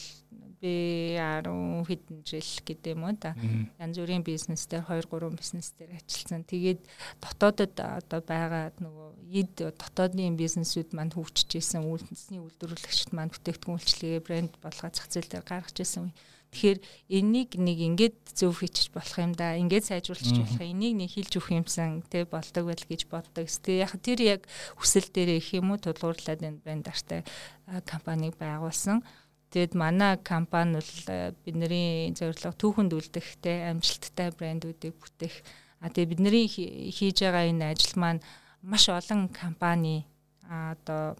[0.60, 3.36] би 10 хэдэн жил гэдэг юм уу да.
[3.78, 6.44] Янз бүрийн бизнес дээр 2 3 бизнес дээр ажилласан.
[6.44, 6.80] Тэгээд
[7.20, 14.22] дотоодод одоо байгаа нөгөө эд дотоодын бизнесүүд манд хөгжиж исэн үйлсний үйлдвэрлэгчд манд бүтээгдэхүүн үйлчлэгээ
[14.26, 16.14] брэнд болгоод зах зээл дээр гаргаж исэн.
[16.56, 16.80] Тэгэхээр
[17.10, 19.58] энийг нэг ингээд зөв хийчих болох юм да.
[19.58, 20.62] Ингээд сайжруулчих болох.
[20.62, 23.44] Энийг нэг хилж өгөх юмсан тэ болдог байл гэж боддог.
[23.44, 24.42] Тэ яг тэр яг
[24.78, 27.26] хүсэл дээр их юм уу тулгуурлаад энэ брэнд артай
[27.84, 29.02] компаниг байгуулсан.
[29.56, 35.32] Тэгэд манай компани бол э, бидний зорилго түүхэнд үлдэхтэй амжилттай брэндүүдийг бүтээх.
[35.80, 36.44] А тэгээ бидний
[36.92, 38.20] хийж байгаа энэ ажил маань
[38.60, 40.04] маш олон компани
[40.44, 41.16] одоо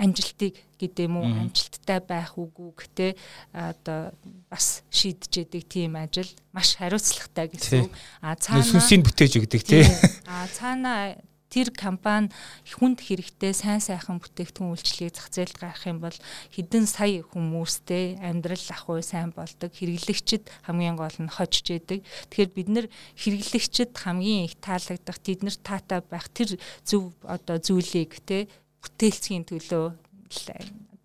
[0.00, 3.12] амжилтыг гэдэг юм уу амжилттай байх үгүй гэхдээ
[3.52, 4.16] одоо
[4.48, 7.90] бас шийдэж яадаг тийм ажил маш хариуцлагатай гэсэн.
[8.24, 9.84] А цаана сүнсийг бүтээж өгдөг тий.
[10.24, 11.20] А цаана
[11.50, 12.30] тэр компани
[12.64, 16.18] хүнд хэрэгтэй сайн сайхан бүтээгдэхүүн үйлчлэгийг зах зээлд гаргах юм бол
[16.54, 19.74] хэдэн сая хүмүүстэй амьдрал ахуй сайн болдог.
[19.74, 22.86] Хэрэглэгчд хамгийн гол нь хожж яадаг тэгэхээр бид нэр
[23.18, 26.54] хэрэглэгчд хамгийн их таалагдах тэднэр таатай байх тэр
[26.86, 28.46] зөв одоо зүйлийг те
[28.78, 29.92] бүтээлцгийн төлөө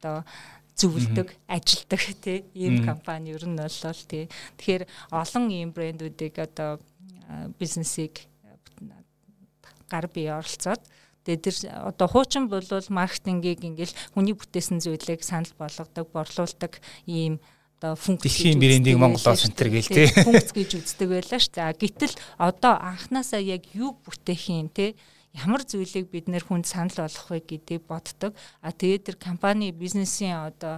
[0.06, 0.24] одоо
[0.76, 4.28] зөвлөдөг, ажилдаг тий ийм компани ер нь болол тий.
[4.60, 6.80] Тэгэхээр олон ийм брэндүүдийг одоо
[7.60, 8.28] бизнесийг
[9.90, 10.82] гар бие оролцоод
[11.26, 11.56] Тэгээ тэр
[11.90, 16.78] одоо хуучин бол маркетингийг ингээл хүний бүтээсэн зүйлийг санал болгодог, борлуулдаг
[17.10, 17.42] ийм
[17.82, 21.82] одоо функц дэлхийн брендинг Монголоор центр гээл тий функц гэж үздэг байлаа шүү дээ.
[21.82, 24.94] Гэтэл одоо анханасаа яг юу бүтээх юм те
[25.34, 28.38] ямар зүйлийг бид нэр хүнд санал болгох вэ гэдгийг боддог.
[28.62, 30.78] А тэгээд тэр компани бизнесийн одоо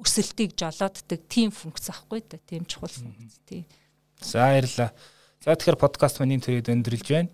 [0.00, 3.68] өсөлтийг жолооддаг тийм функц ахгүй да тийм чухал функц тий
[4.20, 4.92] За баярлалаа.
[5.46, 7.30] За тэгэхээр подкаст маань энэ төрөйд өндөрлж байна.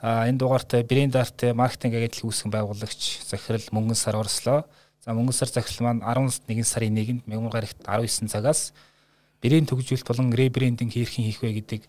[0.00, 4.64] А энэ дугаартай брэнд арт маркетинг агентлаг үүсгэн байгуулагч захирал Мөнгөн сар орслоо.
[5.04, 8.72] За Мөнгөн сар захирал маань 11 сарын 1-нд Мягмар гарагт 19 цагаас
[9.44, 11.84] брэнд төгжүүлэлт болон ребрендинг хийрхэн хийх вэ гэдэг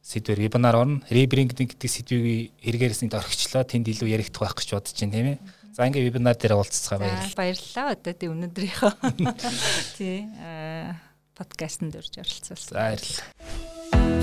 [0.00, 1.04] сэдвээр вебинар орно.
[1.12, 3.68] Ребрендинг гэдэг сэдвийг хэрэгээрсэнд орхичлоо.
[3.68, 5.38] Тэнд илүү яригдах байх гэж бодож байна тийм ээ.
[5.76, 7.36] За ингээ вебинар дээр уулзцгаа баярлалаа.
[7.36, 8.00] Баярлалаа.
[8.00, 8.92] Одоо тий өнөөдрийнхөө
[9.92, 10.24] тий
[11.36, 12.72] подкастт дөрж оролцуулсан.
[12.72, 13.68] За баярлалаа.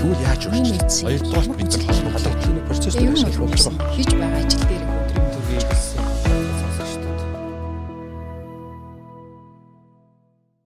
[0.00, 0.58] Тэгвэл яаж вэ?
[1.04, 4.99] Хоёрдугаар бид нар холбогдох процесс дээр ажиллах хийж байгаа ажил дээр